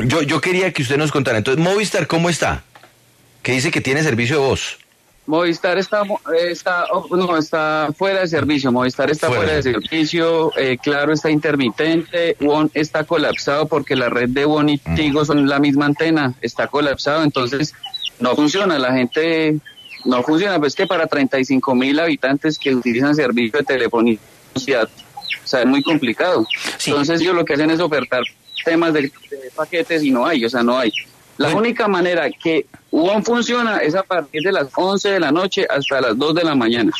yo, 0.05 0.21
yo 0.21 0.39
quería 0.39 0.71
que 0.71 0.83
usted 0.83 0.97
nos 0.97 1.11
contara. 1.11 1.39
Entonces, 1.39 1.61
Movistar, 1.63 2.07
¿cómo 2.07 2.29
está? 2.29 2.63
Que 3.41 3.53
dice 3.53 3.71
que 3.71 3.81
tiene 3.81 4.03
servicio 4.03 4.39
de 4.41 4.47
voz. 4.47 4.77
Movistar 5.27 5.77
está, 5.77 6.01
está, 6.49 6.85
oh, 6.91 7.15
no, 7.15 7.37
está 7.37 7.89
fuera 7.97 8.21
de 8.21 8.27
servicio. 8.27 8.71
Movistar 8.71 9.09
está 9.11 9.27
Fuera. 9.27 9.43
fuera, 9.43 9.55
de 9.57 9.63
servicio. 9.63 10.51
eh, 10.57 10.77
claro, 10.81 11.13
está 11.13 11.29
intermitente. 11.29 12.35
One 12.45 12.69
está 12.73 13.03
colapsado 13.03 13.67
porque 13.67 13.95
la 13.95 14.09
red 14.09 14.29
de 14.29 14.45
One 14.45 14.73
y 14.73 14.81
Mm. 14.89 14.95
Tigo 14.95 15.23
son 15.25 15.47
la 15.47 15.59
misma 15.59 15.85
antena. 15.85 16.33
Está 16.41 16.67
colapsado, 16.67 17.23
entonces 17.23 17.73
no 18.19 18.35
funciona. 18.35 18.77
La 18.79 18.93
gente 18.93 19.57
no 20.05 20.23
funciona. 20.23 20.59
Pues 20.59 20.75
que 20.75 20.87
para 20.87 21.05
35 21.07 21.75
mil 21.75 21.99
habitantes 21.99 22.57
que 22.57 22.75
utilizan 22.75 23.15
servicio 23.15 23.59
de 23.59 23.65
telefonía, 23.65 24.17
o 24.55 24.59
sea, 24.59 24.83
o 24.83 25.47
sea, 25.47 25.61
es 25.61 25.67
muy 25.67 25.83
complicado. 25.83 26.45
Sí. 26.77 26.89
Entonces 26.89 27.21
ellos 27.21 27.35
lo 27.35 27.45
que 27.45 27.53
hacen 27.53 27.69
es 27.71 27.79
ofertar 27.79 28.23
temas 28.65 28.91
de, 28.93 29.03
de 29.03 29.11
paquetes 29.55 30.03
y 30.03 30.11
no 30.11 30.25
hay, 30.25 30.43
o 30.45 30.49
sea, 30.49 30.63
no 30.63 30.77
hay. 30.77 30.91
La 31.41 31.47
Bueno. 31.49 31.59
única 31.61 31.87
manera 31.87 32.29
que 32.29 32.65
UON 32.91 33.23
funciona 33.23 33.77
es 33.79 33.95
a 33.95 34.03
partir 34.03 34.41
de 34.43 34.51
las 34.51 34.67
11 34.75 35.09
de 35.09 35.19
la 35.19 35.31
noche 35.31 35.65
hasta 35.69 36.01
las 36.01 36.17
2 36.17 36.35
de 36.35 36.43
la 36.43 36.55
mañana. 36.55 36.91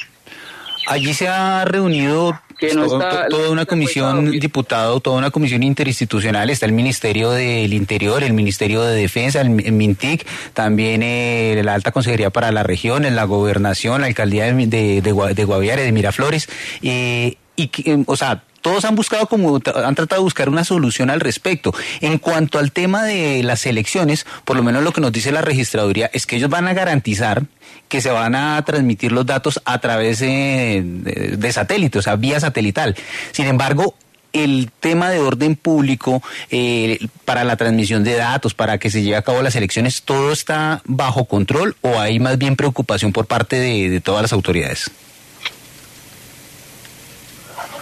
Allí 0.88 1.14
se 1.14 1.28
ha 1.28 1.64
reunido 1.66 2.40
Que 2.60 2.74
no 2.74 2.88
to- 2.88 3.02
está- 3.02 3.24
to- 3.28 3.38
toda 3.38 3.50
una 3.52 3.62
está 3.62 3.70
comisión, 3.70 4.32
diputado, 4.32 5.00
toda 5.00 5.18
una 5.18 5.32
comisión 5.32 5.64
interinstitucional. 5.64 6.50
Está 6.50 6.66
el 6.66 6.72
Ministerio 6.74 7.32
del 7.32 7.74
Interior, 7.74 8.24
el 8.24 8.34
Ministerio 8.34 8.82
de 8.84 8.96
Defensa, 8.96 9.42
el, 9.42 9.50
Mi- 9.52 9.64
el 9.64 9.74
MINTIC, 9.74 10.26
también 10.54 11.02
eh, 11.04 11.62
la 11.64 11.74
Alta 11.76 11.92
Consejería 11.92 12.30
para 12.30 12.52
las 12.52 12.66
Regiones, 12.66 13.14
la 13.14 13.24
Gobernación, 13.26 14.02
la 14.02 14.08
Alcaldía 14.08 14.46
de, 14.46 14.68
de, 14.68 15.02
de, 15.02 15.14
Gua- 15.14 15.34
de 15.34 15.44
Guaviare, 15.46 15.84
de 15.84 15.92
Miraflores. 15.92 16.50
eh, 16.82 17.38
y, 17.56 17.70
eh, 17.86 18.04
o 18.08 18.16
sea, 18.16 18.44
todos 18.62 18.86
han 18.86 18.96
buscado 18.96 19.28
como, 19.28 19.56
han 19.56 19.96
tratado 19.96 20.22
de 20.22 20.24
buscar 20.24 20.50
una 20.50 20.64
solución 20.64 21.10
al 21.10 21.20
respecto. 21.20 21.74
En 22.00 22.18
cuanto 22.18 22.60
al 22.60 22.72
tema 22.72 23.04
de 23.04 23.44
las 23.44 23.66
elecciones, 23.66 24.26
por 24.46 24.56
lo 24.56 24.64
menos 24.64 24.84
lo 24.84 24.94
que 24.94 25.02
nos 25.02 25.12
dice 25.12 25.32
la 25.32 25.42
registraduría 25.42 26.10
es 26.14 26.26
que 26.26 26.38
ellos 26.38 26.50
van 26.50 26.68
a 26.68 26.74
garantizar 26.74 27.44
que 27.88 28.02
se 28.02 28.10
van 28.10 28.36
a 28.36 28.64
transmitir 28.64 29.12
los 29.12 29.26
datos 29.26 29.62
a 29.66 29.80
través 29.80 30.20
de, 30.20 31.50
satélite, 31.52 32.00
o 32.00 32.02
sea, 32.02 32.16
vía 32.16 32.40
satelital. 32.40 32.96
Sin 33.32 33.48
embargo, 33.48 33.96
el 34.32 34.72
tema 34.80 35.10
de 35.10 35.20
orden 35.20 35.58
público 35.58 36.24
eh, 36.52 37.00
para 37.26 37.44
la 37.44 37.58
transmisión 37.58 38.06
de 38.06 38.16
datos, 38.16 38.54
para 38.54 38.78
que 38.78 38.90
se 38.90 39.04
lleve 39.04 39.18
a 39.18 39.24
cabo 39.24 39.42
las 39.42 39.58
elecciones, 39.58 40.04
¿todo 40.04 40.32
está 40.32 40.82
bajo 40.86 41.26
control 41.26 41.76
o 41.82 42.00
hay 42.00 42.20
más 42.20 42.38
bien 42.38 42.56
preocupación 42.56 43.12
por 43.12 43.26
parte 43.26 43.58
de 43.58 44.00
todas 44.00 44.22
las 44.22 44.32
autoridades? 44.32 44.90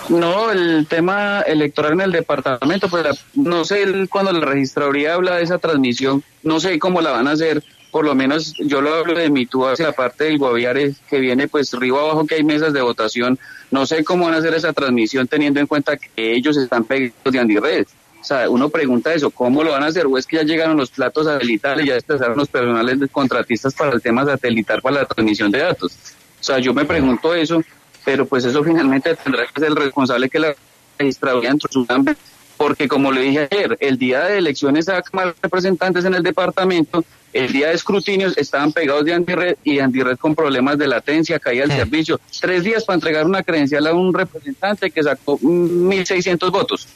No, 0.09 0.51
el 0.51 0.87
tema 0.87 1.41
electoral 1.41 1.93
en 1.93 2.01
el 2.01 2.11
departamento, 2.11 2.89
pues 2.89 3.05
no 3.35 3.63
sé 3.63 3.85
cuando 4.09 4.31
la 4.31 4.45
registraduría 4.45 5.13
habla 5.13 5.35
de 5.35 5.43
esa 5.43 5.59
transmisión, 5.59 6.23
no 6.41 6.59
sé 6.59 6.79
cómo 6.79 7.01
la 7.01 7.11
van 7.11 7.27
a 7.27 7.31
hacer. 7.31 7.63
Por 7.91 8.05
lo 8.05 8.13
menos 8.13 8.53
yo 8.59 8.81
lo 8.81 8.93
hablo 8.93 9.17
de 9.17 9.29
mi 9.29 9.45
tú 9.47 9.65
hacia 9.65 9.87
la 9.87 9.91
parte 9.93 10.25
del 10.25 10.37
Guaviare 10.37 10.93
que 11.09 11.19
viene 11.19 11.47
pues 11.47 11.73
río 11.73 11.99
abajo 11.99 12.25
que 12.27 12.35
hay 12.35 12.43
mesas 12.43 12.73
de 12.73 12.81
votación. 12.81 13.39
No 13.71 13.85
sé 13.85 14.03
cómo 14.03 14.25
van 14.25 14.35
a 14.35 14.37
hacer 14.37 14.53
esa 14.53 14.73
transmisión 14.73 15.27
teniendo 15.27 15.59
en 15.59 15.67
cuenta 15.67 15.97
que 15.97 16.33
ellos 16.33 16.57
están 16.57 16.83
pegados 16.83 17.15
de 17.23 17.39
Andirred. 17.39 17.87
O 18.19 18.23
sea, 18.23 18.49
uno 18.49 18.69
pregunta 18.69 19.13
eso, 19.13 19.31
¿cómo 19.31 19.63
lo 19.63 19.71
van 19.71 19.83
a 19.83 19.87
hacer? 19.87 20.05
¿O 20.05 20.17
es 20.17 20.25
que 20.25 20.37
ya 20.37 20.43
llegaron 20.43 20.77
los 20.77 20.91
platos 20.91 21.25
satelitales, 21.25 21.85
ya 21.85 21.95
empezaron 21.95 22.37
los 22.37 22.49
personales 22.49 22.99
de 22.99 23.07
contratistas 23.07 23.73
para 23.73 23.91
el 23.91 24.01
tema 24.01 24.25
satelital, 24.25 24.81
para 24.81 24.97
la 24.97 25.05
transmisión 25.05 25.51
de 25.51 25.59
datos? 25.59 25.93
O 26.39 26.43
sea, 26.43 26.59
yo 26.59 26.73
me 26.73 26.85
pregunto 26.85 27.33
eso, 27.33 27.63
pero 28.05 28.25
pues 28.25 28.45
eso 28.45 28.63
finalmente 28.63 29.15
tendrá 29.15 29.45
que 29.47 29.59
ser 29.59 29.69
el 29.69 29.75
responsable 29.75 30.29
que 30.29 30.39
la 30.39 30.55
registraduría 30.97 31.53
de 31.53 31.59
su 31.69 31.85
ámbito, 31.87 32.19
porque 32.57 32.87
como 32.87 33.11
le 33.11 33.21
dije 33.21 33.47
ayer, 33.49 33.77
el 33.79 33.97
día 33.97 34.25
de 34.25 34.37
elecciones 34.37 34.89
a 34.89 35.01
más 35.13 35.33
representantes 35.41 36.05
en 36.05 36.13
el 36.13 36.23
departamento, 36.23 37.03
el 37.31 37.51
día 37.51 37.67
de 37.67 37.75
escrutinios 37.75 38.37
estaban 38.37 38.71
pegados 38.71 39.05
de 39.05 39.13
Andirred 39.13 39.57
y 39.63 39.79
Andirred 39.79 40.17
con 40.17 40.35
problemas 40.35 40.77
de 40.77 40.87
latencia, 40.87 41.39
caía 41.39 41.63
el 41.63 41.71
servicio. 41.71 42.19
Tres 42.41 42.63
días 42.63 42.83
para 42.83 42.95
entregar 42.95 43.25
una 43.25 43.43
credencial 43.43 43.85
a 43.87 43.93
un 43.93 44.13
representante 44.13 44.89
que 44.89 45.03
sacó 45.03 45.37
mm, 45.41 45.89
1.600 45.89 46.51
votos. 46.51 46.87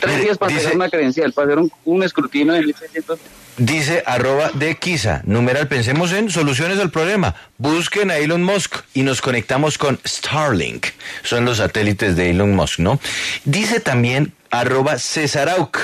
Tres 0.00 0.20
días 0.22 0.38
para 0.38 0.54
dice- 0.54 0.74
una 0.74 0.88
credencial, 0.88 1.32
para 1.32 1.46
hacer 1.48 1.58
un, 1.58 1.72
un 1.84 2.02
escrutinio 2.02 2.52
de 2.54 2.60
1.600 2.62 3.18
Dice 3.58 4.04
arroba 4.06 4.52
de 4.54 4.76
Kisa, 4.76 5.22
numeral, 5.24 5.66
pensemos 5.66 6.12
en 6.12 6.30
soluciones 6.30 6.78
al 6.78 6.92
problema. 6.92 7.34
Busquen 7.56 8.12
a 8.12 8.16
Elon 8.18 8.44
Musk 8.44 8.76
y 8.94 9.02
nos 9.02 9.20
conectamos 9.20 9.78
con 9.78 9.98
Starlink. 10.06 10.86
Son 11.24 11.44
los 11.44 11.56
satélites 11.56 12.14
de 12.14 12.30
Elon 12.30 12.54
Musk, 12.54 12.78
¿no? 12.78 13.00
Dice 13.44 13.80
también 13.80 14.32
arroba 14.52 14.96
Cesarauk, 14.98 15.76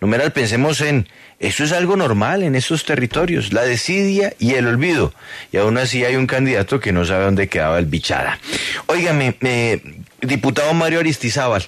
numeral, 0.00 0.32
pensemos 0.32 0.80
en... 0.80 1.06
Eso 1.38 1.62
es 1.62 1.70
algo 1.72 1.94
normal 1.96 2.42
en 2.42 2.56
estos 2.56 2.84
territorios, 2.84 3.52
la 3.52 3.62
desidia 3.62 4.32
y 4.40 4.54
el 4.54 4.66
olvido. 4.66 5.12
Y 5.52 5.58
aún 5.58 5.76
así 5.78 6.04
hay 6.04 6.16
un 6.16 6.26
candidato 6.26 6.80
que 6.80 6.92
no 6.92 7.04
sabe 7.04 7.26
dónde 7.26 7.48
quedaba 7.48 7.78
el 7.78 7.86
bichada. 7.86 8.40
Óigame, 8.86 9.36
eh, 9.42 9.80
diputado 10.20 10.74
Mario 10.74 10.98
Aristizábal, 10.98 11.64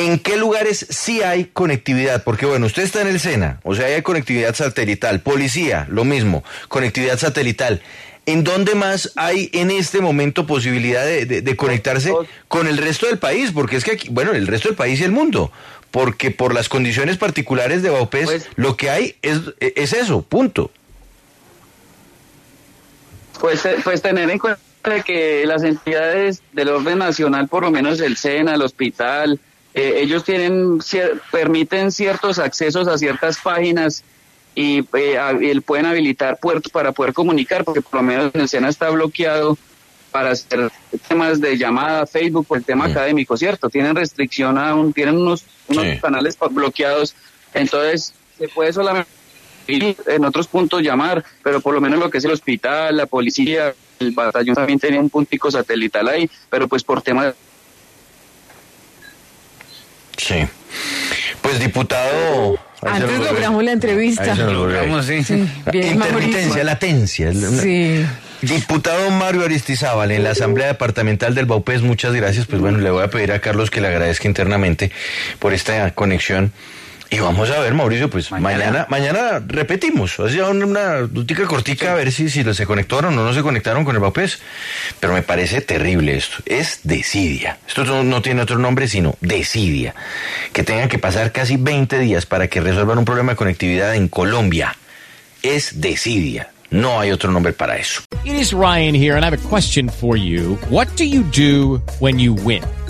¿En 0.00 0.18
qué 0.18 0.36
lugares 0.36 0.86
sí 0.88 1.22
hay 1.22 1.44
conectividad? 1.46 2.24
Porque 2.24 2.46
bueno, 2.46 2.66
usted 2.66 2.82
está 2.84 3.02
en 3.02 3.08
el 3.08 3.20
SENA, 3.20 3.60
o 3.64 3.74
sea, 3.74 3.86
hay 3.86 4.02
conectividad 4.02 4.54
satelital, 4.54 5.20
policía, 5.20 5.86
lo 5.90 6.04
mismo, 6.04 6.42
conectividad 6.68 7.18
satelital. 7.18 7.82
¿En 8.26 8.44
dónde 8.44 8.74
más 8.74 9.12
hay 9.16 9.50
en 9.52 9.70
este 9.70 10.00
momento 10.00 10.46
posibilidad 10.46 11.04
de, 11.04 11.26
de- 11.26 11.42
de 11.42 11.56
conectarse 11.56 12.12
con 12.48 12.66
el 12.66 12.76
resto 12.78 13.06
del 13.06 13.18
país? 13.18 13.50
Porque 13.52 13.76
es 13.76 13.84
que 13.84 13.92
aquí, 13.92 14.08
bueno, 14.10 14.32
el 14.32 14.46
resto 14.46 14.68
del 14.68 14.76
país 14.76 15.00
y 15.00 15.04
el 15.04 15.12
mundo. 15.12 15.50
Porque 15.90 16.30
por 16.30 16.54
las 16.54 16.68
condiciones 16.68 17.16
particulares 17.16 17.82
de 17.82 17.90
Baupés, 17.90 18.26
Pues- 18.26 18.48
lo 18.56 18.76
que 18.76 18.90
hay 18.90 19.16
es, 19.22 19.38
es 19.58 19.92
eso, 19.92 20.22
punto. 20.22 20.70
Pues, 23.40 23.64
eh, 23.64 23.76
pues 23.82 24.02
tener 24.02 24.30
en 24.30 24.38
cuenta 24.38 24.60
que 25.04 25.44
las 25.46 25.62
entidades 25.62 26.42
del 26.52 26.68
orden 26.68 26.98
nacional, 26.98 27.48
por 27.48 27.62
lo 27.64 27.70
menos 27.70 28.00
el 28.00 28.16
SENA, 28.16 28.54
el 28.54 28.62
hospital, 28.62 29.40
eh, 29.74 30.00
ellos 30.02 30.24
tienen 30.24 30.78
cier- 30.80 31.20
permiten 31.30 31.92
ciertos 31.92 32.38
accesos 32.38 32.88
a 32.88 32.98
ciertas 32.98 33.38
páginas 33.38 34.02
y 34.54 34.84
eh, 34.96 35.18
a- 35.18 35.32
y 35.40 35.58
pueden 35.60 35.86
habilitar 35.86 36.38
puertos 36.40 36.72
para 36.72 36.92
poder 36.92 37.12
comunicar, 37.12 37.64
porque 37.64 37.80
por 37.82 37.94
lo 37.94 38.02
menos 38.02 38.30
el 38.34 38.48
SENA 38.48 38.68
está 38.68 38.90
bloqueado 38.90 39.56
para 40.10 40.30
hacer 40.30 40.70
temas 41.06 41.40
de 41.40 41.56
llamada, 41.56 42.04
Facebook, 42.04 42.46
por 42.46 42.58
el 42.58 42.64
tema 42.64 42.86
académico, 42.86 43.36
¿cierto? 43.36 43.68
Tienen 43.68 43.94
restricción 43.94 44.58
a 44.58 44.74
un, 44.74 44.92
tienen 44.92 45.16
unos, 45.16 45.44
unos 45.68 45.84
Sí. 45.86 45.98
canales 46.00 46.36
bloqueados, 46.50 47.14
entonces 47.54 48.12
se 48.36 48.48
puede 48.48 48.72
solamente 48.72 49.08
en 49.68 50.24
otros 50.24 50.48
puntos 50.48 50.82
llamar, 50.82 51.24
pero 51.44 51.60
por 51.60 51.72
lo 51.74 51.80
menos 51.80 52.00
lo 52.00 52.10
que 52.10 52.18
es 52.18 52.24
el 52.24 52.32
hospital, 52.32 52.96
la 52.96 53.06
policía, 53.06 53.72
el 54.00 54.10
batallón 54.10 54.56
también 54.56 54.80
tenía 54.80 54.98
un 54.98 55.10
puntico 55.10 55.48
satelital 55.48 56.08
ahí, 56.08 56.28
pero 56.48 56.66
pues 56.66 56.82
por 56.82 57.02
tema 57.02 57.26
de 57.26 57.34
Sí. 60.26 60.46
Pues 61.42 61.58
diputado. 61.58 62.58
Antes 62.82 63.18
lo- 63.18 63.24
logramos 63.24 63.64
la 63.64 63.72
entrevista. 63.72 64.22
ahí 64.22 64.30
se 64.36 64.42
lo 64.44 64.52
logré. 64.52 64.74
Logramos, 64.76 65.06
sí. 65.06 65.14
Bien, 65.72 65.94
Intermitencia, 65.94 66.40
Mauricio. 66.48 66.64
latencia. 66.64 67.32
Sí. 67.32 68.06
Diputado 68.42 69.10
Mario 69.10 69.44
Aristizábal, 69.44 70.10
en 70.12 70.24
la 70.24 70.30
Asamblea 70.30 70.68
Departamental 70.68 71.34
del 71.34 71.44
Baupés, 71.44 71.82
muchas 71.82 72.14
gracias. 72.14 72.46
Pues 72.46 72.62
bueno, 72.62 72.78
le 72.78 72.90
voy 72.90 73.02
a 73.04 73.08
pedir 73.08 73.32
a 73.32 73.40
Carlos 73.40 73.70
que 73.70 73.80
le 73.82 73.88
agradezca 73.88 74.28
internamente 74.28 74.90
por 75.38 75.52
esta 75.52 75.90
conexión. 75.92 76.52
Y 77.12 77.18
vamos 77.18 77.50
a 77.50 77.58
ver, 77.58 77.74
Mauricio, 77.74 78.08
pues 78.08 78.30
mañana, 78.30 78.56
Mañana. 78.56 78.86
mañana, 78.88 79.42
repetimos. 79.44 80.20
Hacía 80.20 80.46
una, 80.46 80.64
una 80.64 80.96
dutica 81.00 81.44
cortica 81.44 81.90
a 81.90 81.94
ver 81.96 82.12
si, 82.12 82.30
si 82.30 82.44
se 82.54 82.66
conectaron 82.66 83.18
o 83.18 83.24
no 83.24 83.34
se 83.34 83.42
conectaron 83.42 83.84
con 83.84 83.96
el 83.96 84.00
Baupés. 84.00 84.38
Pero 85.00 85.12
me 85.14 85.22
parece 85.22 85.60
terrible 85.60 86.16
esto. 86.16 86.36
Es 86.46 86.80
desidia. 86.84 87.58
Esto 87.66 87.84
no, 87.84 88.04
no 88.04 88.22
tiene 88.22 88.42
otro 88.42 88.58
nombre 88.58 88.86
sino 88.86 89.16
desidia. 89.20 89.92
Que 90.52 90.62
tengan 90.62 90.88
que 90.88 90.98
pasar 90.98 91.32
casi 91.32 91.56
20 91.56 91.98
días 91.98 92.26
para 92.26 92.46
que 92.46 92.60
resuelvan 92.60 92.98
un 92.98 93.04
problema 93.04 93.32
de 93.32 93.36
conectividad 93.36 93.96
en 93.96 94.06
Colombia. 94.06 94.76
Es 95.42 95.80
desidia. 95.80 96.50
No 96.70 97.00
hay 97.00 97.10
otro 97.10 97.32
nombre 97.32 97.52
para 97.52 97.76
eso. 97.76 98.02
It 98.24 98.34
is 98.34 98.52
Ryan 98.52 98.94
here, 98.94 99.16
and 99.16 99.24
I 99.24 99.26
have 99.26 99.34
a 99.36 99.48
question 99.48 99.88
for 99.88 100.16
you. 100.16 100.56
What 100.68 100.86
do 100.96 101.02
you 101.04 101.24
do 101.24 101.82
when 101.98 102.20
you 102.20 102.34
win? 102.34 102.62